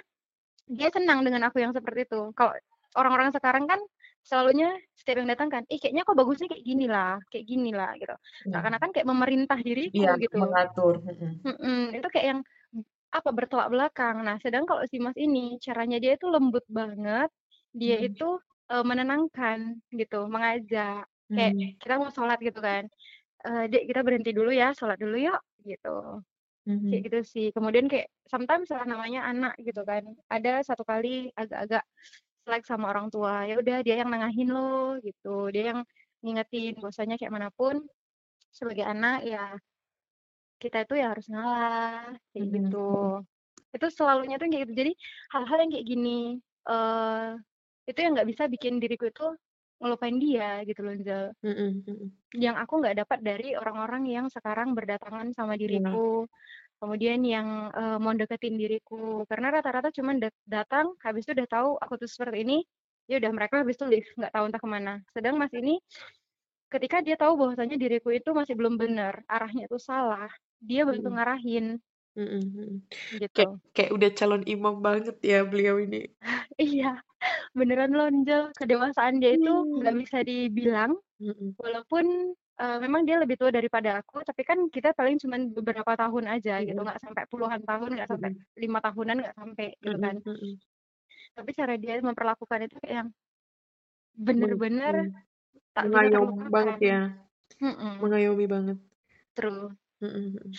dia 0.67 0.91
senang 0.91 1.23
dengan 1.23 1.47
aku 1.47 1.63
yang 1.63 1.71
seperti 1.71 2.03
itu. 2.11 2.35
Kalau 2.35 2.51
orang-orang 2.99 3.31
sekarang 3.31 3.63
kan 3.63 3.79
selalunya 4.27 4.67
setiap 4.99 5.17
yang 5.23 5.29
datang 5.33 5.49
kan 5.53 5.63
eh 5.71 5.77
kayaknya 5.81 6.03
kok 6.07 6.17
bagusnya 6.19 6.47
kayak 6.51 6.65
gini 6.69 6.85
lah 6.95 7.11
kayak 7.31 7.45
gini 7.51 7.69
lah 7.79 7.91
gitu. 8.01 8.15
Ya, 8.45 8.51
seakan-akan 8.51 8.89
kayak 8.93 9.07
memerintah 9.11 9.59
diriku 9.67 10.01
Iya, 10.01 10.11
gitu. 10.23 10.37
mengatur. 10.39 10.93
Mm-mm. 11.07 11.33
Mm-mm, 11.47 11.95
itu 11.97 12.07
kayak 12.13 12.27
yang 12.35 12.39
apa 13.17 13.29
bertolak 13.37 13.69
belakang. 13.73 14.15
Nah 14.27 14.37
sedang 14.43 14.65
kalau 14.69 14.83
si 14.91 14.97
mas 15.05 15.17
ini 15.19 15.39
caranya 15.65 15.97
dia 16.03 16.13
itu 16.19 16.27
lembut 16.35 16.65
banget 16.79 17.29
dia 17.79 17.97
Mm-mm. 17.99 18.07
itu 18.07 18.25
eh, 18.73 18.83
menenangkan 18.89 19.59
gitu 19.99 20.17
mengajak 20.33 21.07
kayak 21.35 21.53
Mhm, 21.53 21.77
kita 21.81 21.93
mau 22.01 22.11
sholat 22.15 22.39
gitu 22.47 22.59
kan. 22.67 22.83
Eh 23.47 23.63
dek 23.71 23.83
kita 23.89 24.01
berhenti 24.07 24.31
dulu 24.37 24.51
ya 24.61 24.67
sholat 24.79 24.97
dulu 25.03 25.15
yuk 25.27 25.41
gitu. 25.69 25.89
Kayak 26.87 27.01
mhm, 27.01 27.07
gitu 27.11 27.19
sih. 27.33 27.45
Kemudian 27.55 27.85
kayak 27.91 28.07
sometimes 28.31 28.67
lah 28.71 28.83
namanya 28.87 29.19
anak 29.31 29.53
gitu 29.59 29.81
kan 29.83 30.03
ada 30.31 30.63
satu 30.63 30.83
kali 30.87 31.31
agak-agak 31.35 31.83
selek 32.47 32.63
sama 32.63 32.95
orang 32.95 33.11
tua 33.11 33.43
ya 33.43 33.59
udah 33.59 33.83
dia 33.83 33.99
yang 33.99 34.07
nengahin 34.07 34.47
lo 34.55 34.95
gitu. 35.03 35.51
Dia 35.51 35.75
yang 35.75 35.79
ngingetin 36.23 36.79
bahwasanya 36.79 37.19
kayak 37.19 37.35
mana 37.35 37.51
pun 37.51 37.83
sebagai 38.55 38.87
anak 38.87 39.27
ya 39.27 39.59
kita 40.63 40.87
itu 40.87 40.93
ya 40.95 41.11
harus 41.11 41.27
ngalah 41.27 42.15
kayak 42.31 42.47
mhm, 42.47 42.53
gitu. 42.55 42.89
Itu 43.75 43.87
selalunya 43.91 44.39
tuh 44.39 44.47
kayak 44.47 44.63
gitu. 44.63 44.73
Jadi 44.79 44.91
hal-hal 45.35 45.57
yang 45.67 45.71
kayak 45.75 45.87
gini 45.91 46.19
eh 46.71 47.29
itu 47.87 47.99
yang 47.99 48.11
nggak 48.15 48.29
bisa 48.31 48.43
bikin 48.47 48.79
diriku 48.79 49.11
itu 49.11 49.27
ngelupain 49.77 50.17
dia 50.17 50.65
gitu 50.67 50.81
loh 50.83 50.95
Zal 51.05 51.25
mhm, 51.45 51.85
mhm. 51.85 52.07
yang 52.41 52.57
aku 52.57 52.81
nggak 52.81 52.97
dapat 53.05 53.19
dari 53.23 53.53
orang-orang 53.53 54.03
yang 54.09 54.25
sekarang 54.27 54.73
berdatangan 54.73 55.31
sama 55.37 55.55
Iya. 55.55 55.61
diriku 55.63 56.25
kemudian 56.81 57.19
yang 57.25 57.47
eh, 57.79 57.97
mau 58.03 58.13
deketin 58.15 58.55
diriku. 58.61 59.25
Karena 59.29 59.47
rata-rata 59.55 59.89
cuma 59.97 60.11
datang 60.47 60.93
habis 61.05 61.23
itu 61.25 61.33
udah 61.37 61.49
tahu 61.49 61.69
aku 61.83 61.93
tuh 62.01 62.09
seperti 62.09 62.37
ini 62.45 62.57
ya 63.09 63.15
udah 63.21 63.31
mereka 63.37 63.55
habis 63.63 63.75
itu 63.79 63.85
leave 63.91 64.09
nggak 64.19 64.33
tahu 64.35 64.43
entah 64.49 64.61
ke 64.63 64.69
mana. 64.69 64.93
Sedang 65.15 65.35
mas 65.41 65.53
ini 65.55 65.79
ketika 66.73 66.97
dia 67.05 67.15
tahu 67.19 67.33
bahwasanya 67.41 67.75
diriku 67.83 68.09
itu 68.15 68.29
masih 68.39 68.55
belum 68.59 68.75
benar 68.81 69.23
arahnya 69.31 69.63
itu 69.69 69.77
salah 69.89 70.29
dia 70.69 70.83
bantu 70.89 71.07
Mhm, 71.07 71.15
ngarahin. 71.15 71.65
Mhm, 72.17 72.39
mhm. 72.57 72.69
Kayak 73.35 73.51
gitu. 73.51 73.59
Kayak 73.75 73.91
udah 73.97 74.09
calon 74.19 74.43
imam 74.53 74.75
banget 74.85 75.15
ya 75.31 75.37
beliau 75.51 75.75
ini. 75.85 75.97
iya 76.61 77.01
beneran 77.57 77.93
lonjol. 77.99 78.43
Kedewasaan 78.59 79.15
dia 79.21 79.31
itu 79.37 79.53
nggak 79.79 79.95
Hmm. 79.95 80.01
bisa 80.01 80.17
dibilang 80.25 80.93
Mhm, 81.19 81.57
walaupun 81.61 82.35
eh, 82.57 82.77
memang 82.81 83.01
dia 83.05 83.17
lebih 83.21 83.37
tua 83.37 83.53
daripada 83.53 84.01
aku 84.01 84.21
tapi 84.25 84.41
kan 84.41 84.57
kita 84.73 84.93
paling 84.97 85.17
cuma 85.21 85.37
beberapa 85.39 85.93
tahun 85.93 86.25
aja 86.37 86.61
gitu 86.65 86.77
mhm, 86.77 86.85
nggak 86.87 87.01
sampai 87.01 87.23
puluhan 87.29 87.61
tahun 87.63 87.89
nggak 87.97 88.09
sampai 88.09 88.29
lima 88.57 88.79
tahunan 88.81 89.15
nggak 89.21 89.37
sampai 89.37 89.67
gitu 89.77 89.97
kan 89.97 90.15
mhm. 90.21 90.51
tapi 91.37 91.49
cara 91.53 91.73
dia 91.77 92.01
memperlakukan 92.01 92.59
itu 92.65 92.75
kayak 92.81 92.95
yang 93.05 93.09
bener-bener 94.17 94.95
hmm, 95.13 95.13
tak 95.77 95.85
Mengayomi 95.93 96.49
banget 96.49 96.77
ya, 96.81 96.99
Mm-mm, 97.61 98.01
mengayomi 98.01 98.45
banget. 98.49 98.77
true 99.37 99.69
Mhm, 100.01 100.09
mhm. 100.37 100.49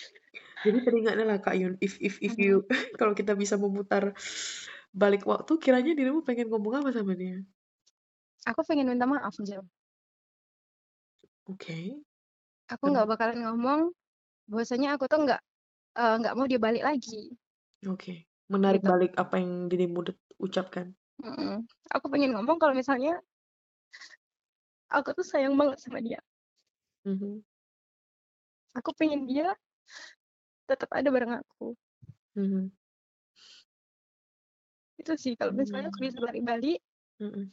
Jadi 0.63 0.77
teringatnya 0.83 1.25
lah 1.27 1.39
Kak 1.39 1.55
Yun, 1.55 1.79
if 1.79 1.95
if 2.03 2.19
if 2.19 2.35
Mhm. 2.35 2.43
you 2.43 2.55
kalau 2.99 3.15
kita 3.15 3.35
bisa 3.35 3.55
memutar 3.55 4.15
balik 4.91 5.23
waktu, 5.27 5.55
kiranya 5.59 5.95
dirimu 5.95 6.23
pengen 6.23 6.51
ngomong 6.51 6.83
apa 6.83 6.91
sama 6.91 7.15
dia? 7.15 7.39
aku 8.47 8.61
pengen 8.67 8.87
minta 8.91 9.05
maaf 9.07 9.35
Jel 9.43 9.63
Oke. 11.49 11.97
aku 12.69 12.83
nggak 12.93 13.09
bakalan 13.09 13.41
ngomong 13.41 13.81
bahwasanya 14.45 14.93
aku 14.93 15.09
tuh 15.09 15.25
nggak 15.25 15.41
eh, 15.97 16.15
nggak 16.21 16.33
mau 16.37 16.45
dia 16.45 16.61
balik 16.61 16.85
lagi 16.85 17.33
Oke. 17.89 18.29
Menarik 18.49 18.81
gitu 18.81 18.89
balik 18.89 19.11
apa 19.13 19.37
yang 19.37 19.69
dirimu 19.69 20.09
de- 20.09 20.25
ucapkan. 20.41 20.93
Mm-mm. 21.21 21.65
aku 21.91 22.05
pengen 22.09 22.33
ngomong 22.33 22.57
kalau 22.57 22.73
misalnya 22.73 23.17
aku 24.89 25.13
tuh 25.13 25.25
sayang 25.25 25.53
banget 25.57 25.77
sama 25.81 25.99
dia 26.01 26.21
Mhm, 27.07 27.39
aku 28.75 28.91
pengen 28.91 29.23
dia 29.23 29.55
tetap 30.67 30.91
ada 30.91 31.07
bareng 31.09 31.39
aku 31.39 31.73
mhm, 32.35 32.69
itu 34.99 35.13
sih 35.15 35.33
kalau 35.39 35.55
misalnya 35.55 35.87
aku 35.89 36.03
hmm, 36.03 36.07
bisa 36.11 36.19
balik-balik 36.19 36.79
mhm. 37.23 37.49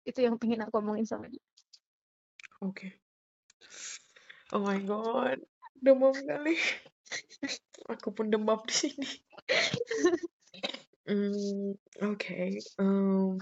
Itu 0.00 0.24
yang 0.24 0.40
pengen 0.40 0.64
aku 0.64 0.80
omongin 0.80 1.04
sama 1.04 1.28
dia. 1.28 1.44
Oke. 2.60 3.00
Oh 4.52 4.60
my 4.60 4.76
god, 4.84 5.40
demam 5.80 6.12
kali. 6.12 6.60
Aku 7.88 8.12
pun 8.12 8.28
demam 8.28 8.60
di 8.68 8.74
sini. 8.76 9.08
Mmm, 11.08 11.72
oke, 12.12 12.40
mmm, 12.76 13.40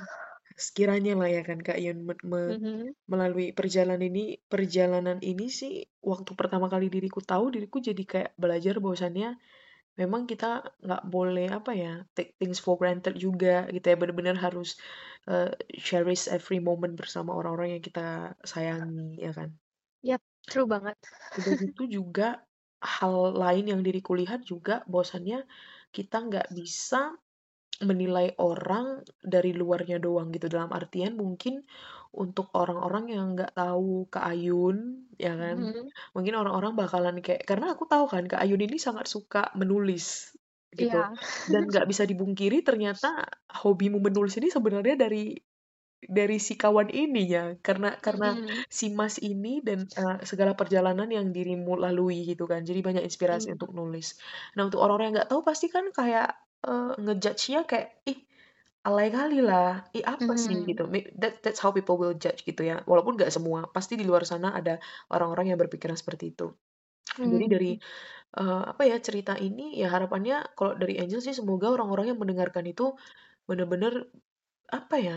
sekiranya 0.55 1.19
lah 1.19 1.29
ya 1.31 1.43
kan 1.43 1.59
Kak 1.59 1.79
Yun 1.83 2.07
me 2.07 2.15
me 2.23 2.41
Mhm. 2.55 2.95
melalui 3.11 3.51
perjalanan 3.57 4.05
ini 4.07 4.39
perjalanan 4.47 5.19
ini 5.25 5.51
sih 5.51 5.83
waktu 6.05 6.31
pertama 6.39 6.71
kali 6.71 6.87
diriku 6.93 7.19
tahu, 7.25 7.51
diriku 7.55 7.83
jadi 7.83 8.03
kayak 8.07 8.31
belajar 8.39 8.79
bahwasannya 8.79 9.35
memang 10.01 10.23
kita 10.31 10.47
nggak 10.85 11.03
boleh 11.15 11.47
apa 11.59 11.71
ya, 11.83 11.89
take 12.17 12.33
things 12.41 12.59
for 12.65 12.75
granted 12.81 13.15
juga 13.25 13.49
gitu 13.75 13.87
ya, 13.91 13.97
bener-bener 14.01 14.37
harus, 14.47 14.69
eee, 15.31 15.51
cherish 15.87 16.25
every 16.37 16.59
moment 16.69 16.95
bersama 17.01 17.31
orang-orang 17.39 17.69
yang 17.79 17.85
kita 17.89 18.35
sayangi, 18.53 19.19
ya 19.25 19.31
kan? 19.39 19.51
Yap, 20.09 20.23
true 20.51 20.67
banget. 20.67 20.99
Udah 21.39 21.55
gitu 21.61 21.83
juga, 21.91 22.43
hal 22.79 23.35
lain 23.35 23.65
yang 23.75 23.81
diriku 23.83 24.15
lihat 24.15 24.47
juga 24.47 24.87
bahwasannya 24.87 25.43
kita 25.91 26.17
nggak 26.31 26.47
bisa 26.55 27.19
menilai 27.85 28.35
orang 28.43 29.07
dari 29.23 29.55
luarnya 29.55 29.99
doang 30.03 30.35
gitu, 30.35 30.47
dalam 30.51 30.71
artian 30.75 31.15
mungkin 31.15 31.63
untuk 32.15 32.51
orang-orang 32.57 33.05
yang 33.15 33.27
nggak 33.39 33.55
tahu 33.55 34.09
Kak 34.11 34.25
Ayun, 34.35 35.07
ya 35.21 35.35
kan, 35.39 35.59
Mhm. 35.59 35.91
mungkin 36.17 36.35
orang-orang 36.41 36.73
bakalan 36.79 37.17
kayak 37.25 37.45
karena 37.47 37.75
aku 37.77 37.85
tahu 37.87 38.07
kan 38.11 38.25
Kak 38.27 38.41
Ayun 38.43 38.61
ini 38.67 38.77
sangat 38.83 39.07
suka 39.11 39.53
menulis, 39.55 40.35
gitu. 40.75 40.97
Iya. 40.99 41.15
Dan 41.47 41.63
nggak 41.71 41.87
bisa 41.91 42.03
dipungkiri 42.09 42.63
ternyata 42.67 43.27
hobimu 43.63 43.99
menulis 44.03 44.35
ini 44.43 44.49
sebenarnya 44.51 44.97
dari 44.99 45.39
dari 46.07 46.39
si 46.39 46.55
kawan 46.55 46.89
ini 46.95 47.23
ya, 47.27 47.45
karena 47.61 47.99
karena 47.99 48.37
Mhm. 48.37 48.65
si 48.71 48.95
Mas 48.95 49.19
ini 49.19 49.59
dan, 49.67 49.91
eee, 49.99 50.19
segala 50.27 50.55
perjalanan 50.55 51.11
yang 51.11 51.35
dirimu 51.35 51.75
lalui 51.79 52.23
gitu 52.31 52.47
kan, 52.47 52.63
jadi 52.63 52.81
banyak 52.87 53.03
inspirasi 53.07 53.51
Mmm. 53.51 53.59
untuk 53.59 53.75
nulis. 53.75 54.15
Nah, 54.55 54.71
untuk 54.71 54.79
orang-orang 54.85 55.07
yang 55.11 55.17
nggak 55.23 55.31
tahu 55.35 55.43
pasti 55.47 55.67
kan 55.75 55.91
kayak, 55.91 56.39
eee, 56.67 56.91
nge-judge-nya 57.03 57.61
kayak, 57.71 57.89
"Ih, 58.11 58.19
alay 58.87 59.09
kali 59.17 59.39
lah, 59.49 59.87
ih 59.97 60.05
apa 60.07 60.33
sih?" 60.45 60.57
Mhm. 60.57 60.69
Gitu. 60.69 60.83
That 61.23 61.33
that's 61.45 61.61
how 61.65 61.71
people 61.77 61.97
will 62.01 62.15
judge 62.19 62.43
gitu 62.49 62.63
ya, 62.71 62.77
walaupun 62.91 63.15
nggak 63.19 63.33
semua, 63.37 63.61
pasti 63.77 63.95
di 64.01 64.05
luar 64.09 64.25
sana 64.29 64.49
ada 64.59 64.79
orang-orang 65.15 65.47
yang 65.55 65.59
berpikiran 65.63 65.97
seperti 65.99 66.35
itu. 66.35 66.47
Jadi 67.27 67.47
dari, 67.55 67.71
Mhm. 67.71 67.81
eee, 68.39 68.63
apa 68.73 68.83
ya, 68.91 68.97
cerita 69.03 69.35
ini 69.41 69.77
ya 69.81 69.89
harapannya 69.95 70.55
kalau 70.59 70.75
dari 70.81 70.95
Angel 71.03 71.21
sih 71.25 71.35
semoga 71.37 71.69
orang-orang 71.77 72.07
yang 72.15 72.21
mendengarkan 72.23 72.67
itu 72.71 72.95
bener-bener, 73.49 74.09
apa 74.73 74.97
ya, 75.01 75.17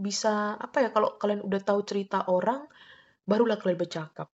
bisa 0.00 0.56
apa 0.60 0.78
ya, 0.86 0.90
kalau 0.96 1.16
kalian 1.22 1.42
udah 1.48 1.60
tahu 1.64 1.80
cerita 1.90 2.26
orang, 2.30 2.66
barulah 3.30 3.58
kalian 3.62 3.80
bercakap. 3.84 4.28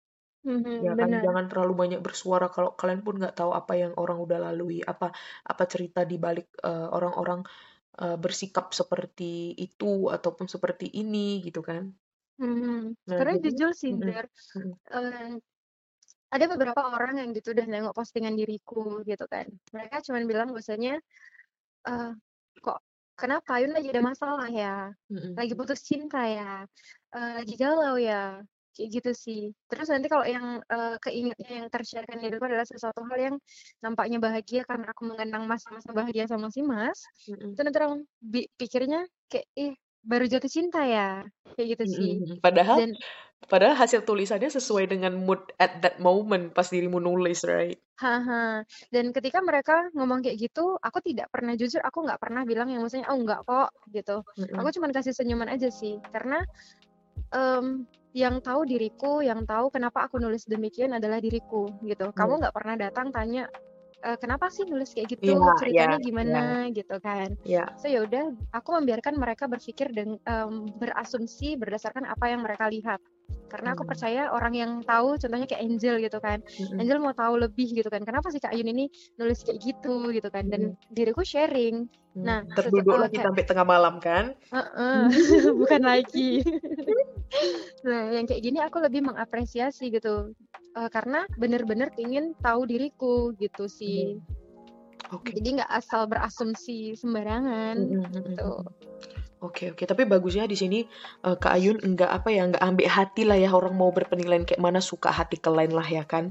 Ya 0.85 0.91
Mhm, 0.91 0.97
kan, 0.99 1.09
bener. 1.09 1.25
jangan 1.25 1.45
terlalu 1.49 1.73
banyak 1.81 1.99
bersuara 2.05 2.45
kalau 2.55 2.71
kalian 2.79 3.01
pun 3.05 3.13
nggak 3.19 3.35
tahu 3.39 3.51
apa 3.59 3.73
yang 3.81 3.93
orang 4.01 4.17
udah 4.25 4.37
lalui, 4.45 4.77
apa 4.91 5.05
apa 5.51 5.63
cerita 5.73 5.99
di 6.11 6.15
balik, 6.25 6.45
eee, 6.67 6.87
orang-orang, 6.97 7.39
eee, 8.01 8.17
bersikap 8.23 8.65
seperti 8.79 9.55
itu 9.65 9.85
ataupun 10.15 10.47
seperti 10.55 10.85
ini 11.01 11.19
gitu 11.47 11.61
kan. 11.69 11.83
Mhm, 12.39 12.95
Nah 13.09 13.19
karena 13.19 13.33
jadi 13.33 13.39
jujur 13.43 13.71
sih 13.75 13.91
mhm 13.91 14.13
mhm. 14.55 14.73
eee, 14.93 15.39
ada 16.35 16.45
beberapa 16.53 16.81
orang 16.95 17.15
yang 17.21 17.29
gitu 17.37 17.53
udah 17.55 17.65
nengok 17.69 17.95
postingan 17.97 18.35
diriku 18.39 19.01
gitu 19.09 19.25
kan, 19.33 19.47
mereka 19.75 19.97
cuman 20.05 20.23
bilang 20.31 20.47
bahwasanya, 20.53 21.01
eee, 21.87 22.11
"Kok 22.65 22.79
kenapa 23.19 23.49
Ayun 23.59 23.73
lagi 23.77 23.89
ada 23.93 24.03
masalah 24.05 24.47
ya? 24.51 24.93
Mhm. 25.09 25.39
Lagi 25.39 25.53
putus 25.59 25.81
cinta 25.85 26.19
ya? 26.27 26.65
Eee, 27.15 27.31
lagi 27.43 27.55
galau 27.59 27.95
ya?" 28.01 28.43
Kayak 28.75 28.89
gitu 29.01 29.11
sih. 29.25 29.39
Terus 29.69 29.87
nanti 29.89 30.07
kalau 30.13 30.25
yang, 30.29 30.61
eee, 30.69 30.95
keingetnya 31.03 31.49
yang 31.65 31.67
ter-share-kan 31.73 32.17
diriku 32.21 32.45
adalah 32.45 32.67
sesuatu 32.69 33.01
hal 33.09 33.17
yang 33.17 33.35
nampaknya 33.83 34.17
bahagia 34.21 34.61
karena 34.69 34.85
aku 34.93 35.03
mengenang 35.09 35.43
masa-masa 35.49 35.89
bahagia 35.91 36.25
sama 36.29 36.47
si 36.53 36.61
Mas, 36.61 37.09
Mhm. 37.27 37.57
itu 37.57 37.59
nanti 37.65 37.77
orang 37.81 37.95
pikirnya 38.59 38.99
kayak, 39.31 39.47
"Ih, 39.57 39.73
baru 40.05 40.25
jatuh 40.29 40.51
cinta 40.51 40.85
ya?" 40.85 41.25
Kayak 41.57 41.67
gitu 41.77 41.85
sih. 41.89 42.11
mhm. 42.19 42.39
Padahal 42.43 42.79
Dan 42.79 42.99
padahal 43.51 43.77
hasil 43.79 44.01
tulisannya 44.07 44.49
sesuai 44.51 44.85
dengan 44.91 45.13
mood 45.19 45.41
at 45.61 45.81
that 45.83 45.97
moment 46.03 46.53
pas 46.55 46.67
dirimu 46.69 46.99
nulis, 47.01 47.41
right? 47.47 47.79
Heeh. 47.99 48.63
Dan 48.93 49.05
ketika 49.11 49.43
mereka 49.43 49.91
ngomong 49.91 50.23
kayak 50.23 50.37
gitu, 50.39 50.79
aku 50.79 50.99
tidak 51.03 51.27
pernah 51.33 51.51
jujur 51.59 51.83
aku 51.83 52.07
nggak 52.07 52.19
pernah 52.23 52.47
bilang 52.47 52.71
yang 52.71 52.79
maksudnya, 52.85 53.11
"Oh, 53.11 53.19
enggak 53.19 53.43
kok," 53.43 53.69
gitu. 53.91 54.23
Aku 54.55 54.67
Mhm. 54.67 54.79
cuman 54.79 54.91
kasih 54.95 55.11
senyuman 55.11 55.51
aja 55.51 55.67
sih, 55.67 55.99
karena, 56.13 56.39
mmm, 57.33 57.87
yang 58.15 58.41
tahu 58.45 58.65
diriku, 58.65 59.21
yang 59.25 59.45
tahu 59.45 59.69
kenapa 59.73 60.07
aku 60.09 60.17
nulis 60.21 60.45
demikian 60.49 60.93
adalah 60.97 61.19
diriku, 61.21 61.73
gitu. 61.85 62.09
Iya. 62.15 62.15
Kamu 62.15 62.41
nggak 62.41 62.53
pernah 62.57 62.75
datang 62.79 63.09
tanya, 63.15 63.47
eee, 64.05 64.17
"Kenapa 64.21 64.49
sih 64.53 64.65
nulis 64.69 64.91
kayak 64.95 65.09
gitu? 65.19 65.31
iya 65.31 65.53
Ceritanya 65.57 65.97
iya. 66.01 66.01
gimana?" 66.01 66.69
Gitu 66.73 66.95
kan. 67.03 67.35
Iya. 67.47 67.63
So, 67.79 67.87
ya 67.91 68.03
udah 68.07 68.33
aku 68.55 68.69
membiarkan 68.81 69.15
mereka 69.19 69.45
berpikir 69.51 69.91
deng 69.95 70.17
mmm, 70.23 70.75
berasumsi 70.79 71.55
berdasarkan 71.61 72.05
apa 72.09 72.25
yang 72.33 72.41
mereka 72.45 72.67
lihat. 72.71 73.01
Karena 73.51 73.73
aku 73.77 73.83
Mmm. 73.83 73.89
percaya 73.89 74.29
orang 74.35 74.53
yang 74.57 74.71
tahu 74.85 75.17
contohnya 75.21 75.47
kayak 75.49 75.63
Angel 75.65 75.95
gitu 76.03 76.17
kan, 76.23 76.39
Mhm. 76.57 76.81
Angel 76.81 76.99
mau 77.01 77.13
tahu 77.17 77.35
lebih 77.45 77.67
gitu 77.77 77.89
kan, 77.93 78.03
"Kenapa 78.07 78.29
sih 78.33 78.39
Kak 78.43 78.53
Ayun 78.55 78.69
ini 78.75 78.85
nulis 79.19 79.41
kayak 79.45 79.59
gitu?" 79.63 80.11
Gitu 80.15 80.29
kan, 80.33 80.47
dan 80.53 80.61
Mhm. 80.61 80.75
diriku 80.91 81.21
sharing. 81.25 81.87
Mmm, 82.17 82.27
Nah, 82.27 82.43
terduduklah 82.57 83.07
kita 83.13 83.27
kayak 83.27 83.29
sampai 83.29 83.43
tengah 83.45 83.65
malam 83.73 83.95
kan? 84.01 84.33
Heeh, 84.51 85.05
bukan 85.59 85.81
lagi. 85.85 86.41
Nah, 87.87 88.11
yang 88.11 88.25
kayak 88.27 88.43
gini 88.43 88.59
aku 88.59 88.83
lebih 88.83 89.01
mengapresiasi 89.05 89.87
gitu, 89.93 90.35
eee, 90.75 90.89
karena 90.91 91.23
bener-bener 91.39 91.87
pengen 91.95 92.35
tahu 92.43 92.67
diriku 92.67 93.31
gitu 93.39 93.71
sih. 93.71 94.19
Oke. 95.09 95.33
Jadi 95.33 95.61
nggak 95.61 95.71
asal 95.73 96.05
berasumsi 96.05 96.93
sembarangan, 96.93 97.75
Mhm 97.79 97.97
mhm 97.97 98.21
gitu. 98.35 98.51
Oke 99.39 99.71
oke, 99.71 99.87
tapi 99.87 100.03
bagusnya 100.03 100.43
di 100.51 100.59
sini, 100.59 100.83
eee, 101.23 101.35
Kak 101.39 101.55
Ayun 101.55 101.79
enggak, 101.79 102.11
apa 102.11 102.27
ya, 102.27 102.43
enggak 102.43 102.59
ambil 102.59 102.87
hati 102.91 103.23
lah 103.23 103.39
ya 103.39 103.47
orang 103.55 103.71
mau 103.71 103.87
berpenilaian 103.95 104.43
kayak 104.43 104.59
mana, 104.59 104.83
suka 104.83 105.15
hati 105.15 105.39
ke 105.39 105.47
lain 105.47 105.71
lah 105.71 105.87
ya 105.87 106.03
kan. 106.03 106.27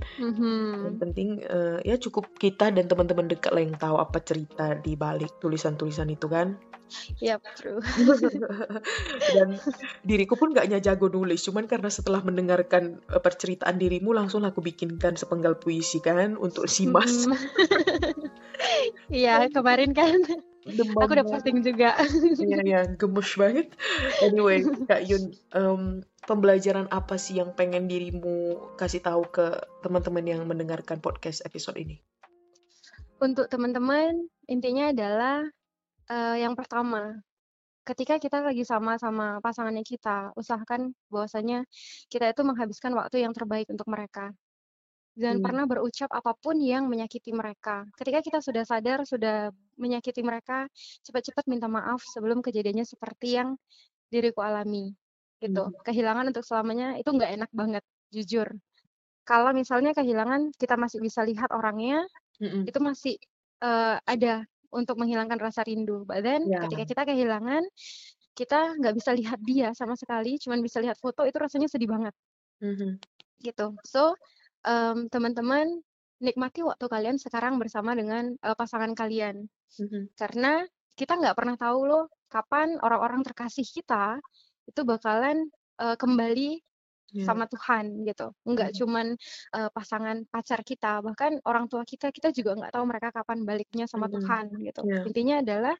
Yang 0.84 0.94
Mhm. 0.94 1.00
penting, 1.02 1.28
eee, 1.40 1.78
ya 1.88 1.96
cukup 1.96 2.28
kita 2.36 2.68
dan 2.72 2.84
teman-teman 2.88 3.26
dekat 3.32 3.52
lah 3.56 3.62
yang 3.64 3.76
tahu 3.80 3.96
apa 4.00 4.18
cerita 4.24 4.76
di 4.80 4.94
balik 4.96 5.32
tulisan-tulisan 5.40 6.08
itu 6.12 6.28
kan. 6.28 6.60
Yap, 7.20 7.42
true. 7.56 7.80
Dan 9.36 9.48
diriku 10.04 10.36
pun 10.36 10.52
nggaknya 10.52 10.78
jago 10.84 11.08
nulis, 11.12 11.40
cuman 11.48 11.64
karena 11.68 11.88
setelah 11.92 12.20
mendengarkan, 12.24 13.00
eee, 13.08 13.20
perceritaan 13.24 13.76
dirimu 13.80 14.12
langsung 14.12 14.44
aku 14.44 14.60
bikinkan 14.64 15.16
sepenggal 15.16 15.56
puisi 15.60 16.00
kan 16.04 16.36
untuk 16.36 16.68
si 16.68 16.84
Mas. 16.88 17.24
Mhm. 17.24 17.32
Iya, 19.08 19.48
kemarin 19.54 19.92
kan 19.96 20.20
Demam 20.68 21.00
aku 21.00 21.12
udah 21.16 21.26
posting 21.26 21.58
juga. 21.64 21.96
Iya 22.38 22.58
iya, 22.62 22.80
gemes 22.94 23.30
banget. 23.34 23.66
Anyway, 24.22 24.62
Kak 24.86 25.02
Yun, 25.10 25.34
mmm, 25.50 26.06
pembelajaran 26.28 26.86
apa 26.92 27.18
sih 27.18 27.40
yang 27.42 27.50
pengen 27.58 27.90
dirimu 27.90 28.62
kasih 28.78 29.02
tahu 29.02 29.26
ke 29.32 29.58
teman-teman 29.82 30.22
yang 30.22 30.40
mendengarkan 30.46 31.02
podcast 31.02 31.42
episode 31.42 31.74
ini? 31.82 31.98
Untuk 33.18 33.50
teman-teman, 33.50 34.30
intinya 34.46 34.94
adalah, 34.94 35.42
eee, 36.06 36.46
yang 36.46 36.54
pertama, 36.54 37.18
ketika 37.82 38.20
kita 38.22 38.44
lagi 38.44 38.62
sama 38.62 39.00
sama 39.00 39.42
pasangannya 39.42 39.82
kita, 39.82 40.30
usahakan 40.38 40.94
bahwasanya 41.10 41.64
kita 42.12 42.30
itu 42.30 42.42
menghabiskan 42.46 42.92
waktu 42.94 43.24
yang 43.26 43.34
terbaik 43.34 43.66
untuk 43.72 43.88
mereka. 43.90 44.30
Jangan 45.18 45.38
Mmm. 45.42 45.44
pernah 45.44 45.64
berucap 45.66 46.10
apa 46.14 46.32
pun 46.38 46.62
yang 46.62 46.86
menyakiti 46.86 47.34
mereka. 47.34 47.82
Ketika 47.98 48.22
kita 48.22 48.38
sudah 48.38 48.62
sadar, 48.62 49.02
sudah 49.02 49.50
menyakiti 49.80 50.20
mereka, 50.26 50.68
cepat-cepat 51.06 51.46
minta 51.50 51.66
maaf 51.70 52.02
sebelum 52.04 52.42
kejadiannya 52.44 52.86
seperti 52.88 53.38
yang 53.40 53.56
diriku 54.12 54.42
alami, 54.44 54.94
gitu. 55.42 55.68
Mhm. 55.68 55.78
Kehilangan 55.86 56.30
untuk 56.32 56.44
selamanya 56.46 56.96
itu 57.00 57.10
nggak 57.12 57.32
enak 57.40 57.50
banget, 57.54 57.84
jujur. 58.14 58.48
Kalau 59.28 59.52
misalnya 59.56 59.92
kehilangan 59.96 60.54
kita 60.58 60.76
masih 60.80 61.00
bisa 61.04 61.22
lihat 61.26 61.50
orangnya, 61.54 62.04
Mhm. 62.40 62.68
itu 62.68 62.78
masih, 62.82 63.16
eee, 63.64 63.96
ada 64.06 64.44
untuk 64.74 64.96
menghilangkan 65.00 65.38
rasa 65.40 65.62
rindu. 65.66 66.04
But 66.08 66.22
then 66.26 66.50
ketika 66.60 66.84
Iya. 66.84 66.88
kita 66.88 67.02
kehilangan, 67.08 67.64
kita 68.38 68.76
nggak 68.80 68.94
bisa 68.98 69.12
lihat 69.16 69.40
dia 69.44 69.72
sama 69.76 69.94
sekali, 69.98 70.38
cuman 70.42 70.60
bisa 70.64 70.78
lihat 70.84 70.98
foto, 71.02 71.24
itu 71.28 71.36
rasanya 71.40 71.68
sedih 71.72 71.90
banget. 71.90 72.14
Mhm. 72.60 73.00
Gitu. 73.42 73.78
So, 73.86 74.14
mmm, 74.66 75.10
teman-teman, 75.14 75.82
nikmati 76.18 76.60
waktu 76.66 76.86
kalian 76.90 77.16
sekarang 77.22 77.58
bersama 77.62 77.94
dengan, 77.94 78.34
eee, 78.42 78.56
pasangan 78.58 78.92
kalian. 78.98 79.46
Mhm. 79.76 80.08
Karena 80.18 80.66
kita 80.98 81.14
nggak 81.20 81.36
pernah 81.38 81.56
tahu 81.60 81.80
loh, 81.86 82.04
kapan 82.32 82.76
orang-orang 82.82 83.22
terkasih 83.26 83.62
kita 83.66 84.18
itu 84.68 84.80
bakalan, 84.82 85.46
eee, 85.80 85.96
kembali 86.00 86.50
Iya. 87.12 87.28
sama 87.28 87.46
Tuhan, 87.50 88.04
gitu. 88.08 88.32
Nggak 88.48 88.70
Mhm. 88.70 88.82
cuman, 88.82 89.06
eee, 89.56 89.70
pasangan 89.74 90.24
pacar 90.32 90.60
kita, 90.66 91.00
bahkan 91.06 91.38
orang 91.48 91.66
tua 91.72 91.84
kita, 91.88 92.10
kita 92.14 92.30
juga 92.34 92.56
nggak 92.58 92.72
tahu 92.76 92.84
mereka 92.88 93.10
kapan 93.14 93.44
baliknya 93.48 93.86
sama 93.90 94.06
Mhm. 94.06 94.12
Tuhan, 94.12 94.52
gitu. 94.64 94.84
Iya. 94.84 95.08
Intinya 95.08 95.42
adalah, 95.44 95.74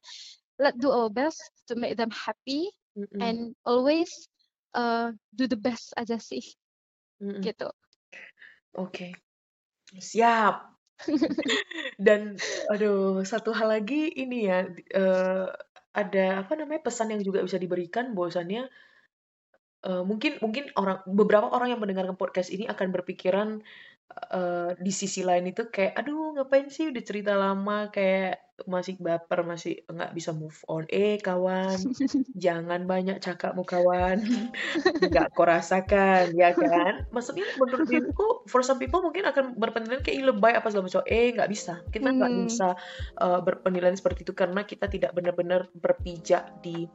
let's 0.61 0.77
do 0.81 0.89
our 0.93 1.09
best 1.13 1.39
to 1.69 1.75
make 1.79 1.95
them 1.99 2.11
happy, 2.13 2.69
Mhm. 2.95 3.23
and 3.23 3.55
always, 3.67 4.11
eee, 4.77 5.15
do 5.35 5.45
the 5.49 5.59
best 5.59 5.93
aja 5.99 6.17
sih, 6.21 6.43
Mhm. 7.19 7.45
gitu. 7.45 7.71
Oke. 8.73 9.13
Siap. 9.99 10.78
Dan 12.05 12.37
aduh, 12.71 13.23
satu 13.25 13.51
hal 13.55 13.69
lagi 13.75 14.11
ini 14.13 14.49
ya, 14.49 14.67
eee, 14.69 15.45
ada 15.95 16.25
apa 16.45 16.53
namanya, 16.59 16.81
pesan 16.85 17.11
yang 17.15 17.21
juga 17.25 17.41
bisa 17.45 17.57
diberikan 17.61 18.13
bahwasannya, 18.17 18.69
eee, 19.85 20.03
mungkin 20.07 20.39
mungkin 20.43 20.71
orang 20.79 21.03
beberapa 21.07 21.47
orang 21.53 21.75
yang 21.77 21.81
mendengarkan 21.83 22.17
podcast 22.19 22.49
ini 22.53 22.65
akan 22.69 22.89
berpikiran, 22.95 23.49
eee, 24.33 24.69
di 24.81 24.91
sisi 24.93 25.21
lain 25.25 25.49
itu 25.51 25.69
kayak, 25.71 25.97
"Aduh 26.01 26.35
ngapain 26.39 26.67
sih 26.73 26.89
udah 26.91 27.03
cerita 27.05 27.33
lama? 27.39 27.89
Kayak 27.93 28.41
masih 28.67 28.95
baper, 28.99 29.39
masih 29.47 29.73
nggak 29.87 30.11
bisa 30.17 30.31
move 30.35 30.57
on." 30.67 30.83
Eh 30.91 31.19
kawan, 31.21 31.79
jangan 32.43 32.81
banyak 32.89 33.17
cakapmu 33.23 33.63
kawan, 33.67 34.19
nggak 35.05 35.25
kau 35.35 35.45
rasakan, 35.47 36.33
ya 36.35 36.51
kan? 36.59 37.07
Maksudnya 37.15 37.47
menurut 37.59 37.87
diriku, 37.89 38.43
for 38.51 38.61
some 38.65 38.79
people 38.81 39.01
mungkin 39.05 39.23
akan 39.29 39.55
berpenilaian 39.59 40.03
kayak, 40.05 40.17
"Ih 40.19 40.25
lebay 40.29 40.53
apa 40.57 40.67
segala 40.71 40.87
macam." 40.91 41.03
Eh 41.07 41.31
nggak 41.35 41.49
bisa, 41.51 41.73
kita 41.93 42.09
nggak 42.17 42.33
Mhm. 42.33 42.43
bisa, 42.43 42.67
eee, 43.21 43.39
berpenilaian 43.47 43.97
seperti 43.97 44.25
itu 44.27 44.33
karena 44.37 44.61
kita 44.67 44.85
tidak 44.91 45.11
benar-benar 45.17 45.69
berpijak 45.75 46.61
di, 46.65 46.85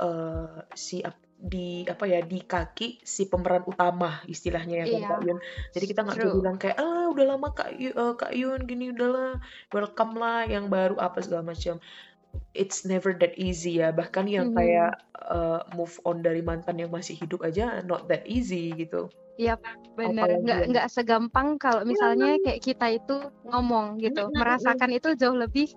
eee, 0.00 0.58
si 0.76 1.00
di 1.38 1.84
apa 1.88 2.04
ya, 2.08 2.20
di 2.24 2.40
kaki 2.44 3.04
si 3.04 3.28
pemeran 3.30 3.64
utama 3.68 4.24
istilahnya 4.26 4.74
ya 4.84 4.88
kan 4.92 5.02
Iya, 5.02 5.08
Kak 5.08 5.20
Yun. 5.26 5.38
Jadi 5.74 5.84
kita 5.90 6.00
nggak 6.06 6.20
true. 6.20 6.32
bilang 6.32 6.56
kayak, 6.60 6.76
"Ah 6.80 7.06
udah 7.12 7.24
lama 7.36 7.48
Kak 7.56 7.70
Yu 7.76 7.90
eee, 7.92 8.12
Kak 8.20 8.32
Yun 8.36 8.60
gini, 8.70 8.84
udahlah 8.94 9.36
welcome 9.74 10.16
lah 10.20 10.48
yang 10.48 10.66
baru," 10.72 10.96
apa 11.00 11.18
segala 11.24 11.44
macam. 11.52 11.76
It's 12.56 12.84
never 12.88 13.12
that 13.22 13.34
easy 13.40 13.80
ya, 13.82 13.92
bahkan 13.96 14.26
yang 14.30 14.48
Mhm. 14.48 14.52
kayak, 14.54 14.92
eee, 15.30 15.60
move 15.76 15.96
on 16.08 16.22
dari 16.26 16.42
mantan 16.44 16.76
yang 16.82 16.92
masih 16.94 17.16
hidup 17.18 17.40
aja 17.46 17.80
not 17.86 18.08
that 18.12 18.24
easy 18.28 18.74
gitu. 18.78 19.12
Bener. 19.96 20.28
Apalagi 20.28 20.44
Nggak 20.44 20.60
nggak 20.68 20.86
segampang 20.92 21.56
kalau 21.56 21.82
misalnya 21.88 22.36
kayak 22.44 22.60
kita 22.60 22.86
itu 23.00 23.16
ngomong 23.48 23.96
gitu, 24.04 24.28
merasakan 24.36 24.92
itu 24.92 25.16
jauh 25.16 25.32
lebih, 25.36 25.72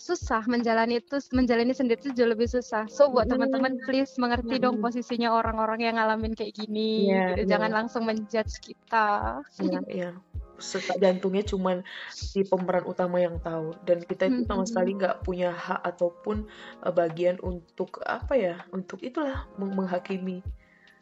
susah, 0.00 0.42
menjalani 0.48 1.00
itu 1.00 1.16
menjalani 1.32 1.72
sendiri 1.76 2.00
itu 2.00 2.10
jauh 2.16 2.30
lebih 2.30 2.48
susah. 2.48 2.88
So 2.90 3.12
buat 3.12 3.28
teman-teman 3.28 3.80
please 3.84 4.12
mengerti 4.16 4.56
dong 4.60 4.80
posisinya 4.80 5.32
orang-orang 5.34 5.80
yang 5.86 5.94
ngalamin 6.00 6.32
kayak 6.32 6.54
gini 6.56 7.12
Iya 7.12 7.34
gitu, 7.34 7.40
iya. 7.44 7.50
jangan 7.56 7.70
langsung 7.70 8.02
men-judge 8.08 8.54
kita. 8.62 9.40
Iya 9.60 9.80
iya. 9.98 10.10
Sesak 10.54 11.02
jantungnya 11.02 11.42
cuman 11.42 11.82
si 12.14 12.46
pemeran 12.46 12.86
utama 12.86 13.18
yang 13.18 13.42
tahu, 13.42 13.74
dan 13.82 13.98
kita 14.06 14.30
itu 14.30 14.46
sama 14.46 14.62
sekali 14.62 14.94
nggak 14.94 15.26
punya 15.26 15.50
hak 15.50 15.82
ataupun, 15.82 16.46
eee, 16.86 16.92
bagian 16.94 17.36
untuk 17.42 17.98
apa 18.06 18.38
ya, 18.38 18.62
untuk 18.70 19.02
itulah 19.02 19.50
meng 19.58 19.74
menghakimi, 19.74 20.46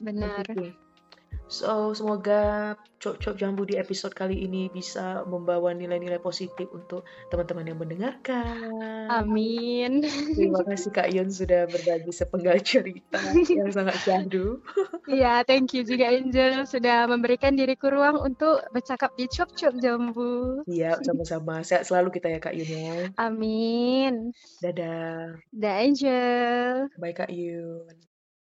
Benar. 0.01 0.49
begitu. 0.49 0.73
So, 1.53 1.93
semoga 1.93 2.73
Cop-Cop 2.97 3.37
Jambu 3.37 3.69
di 3.69 3.77
episode 3.77 4.17
kali 4.17 4.41
ini 4.49 4.73
bisa 4.73 5.21
membawa 5.29 5.77
nilai-nilai 5.77 6.17
positif 6.17 6.65
untuk 6.73 7.05
teman-teman 7.29 7.69
yang 7.69 7.77
mendengarkan. 7.77 8.73
Amin. 9.13 10.01
Terima 10.33 10.65
kasih 10.65 10.89
Kak 10.97 11.13
Yun 11.13 11.29
sudah 11.29 11.69
berbagi 11.69 12.09
sepenggal 12.09 12.57
cerita 12.65 13.21
yang 13.53 13.69
sangat 13.69 14.01
syahdu. 14.01 14.65
Iya, 15.05 15.45
thank 15.45 15.77
you 15.77 15.85
juga 15.85 16.09
Angel 16.09 16.65
sudah 16.65 17.05
memberikan 17.05 17.53
diriku 17.53 17.93
ruang 17.93 18.17
untuk 18.25 18.65
bercakap 18.73 19.13
di 19.21 19.29
Cop-Cop 19.29 19.77
Jambu. 19.77 20.65
Siap, 20.65 21.05
sama-sama. 21.05 21.61
Sehat 21.61 21.85
selalu 21.85 22.17
kita 22.17 22.33
ya 22.33 22.41
Kak 22.41 22.57
Yun 22.57 22.71
ya. 22.73 22.97
Amin. 23.21 24.33
Dadah. 24.65 25.37
Dah 25.53 25.75
Angel. 25.85 26.89
Bye 26.97 27.13
Kak 27.13 27.29
Yun. 27.29 28.12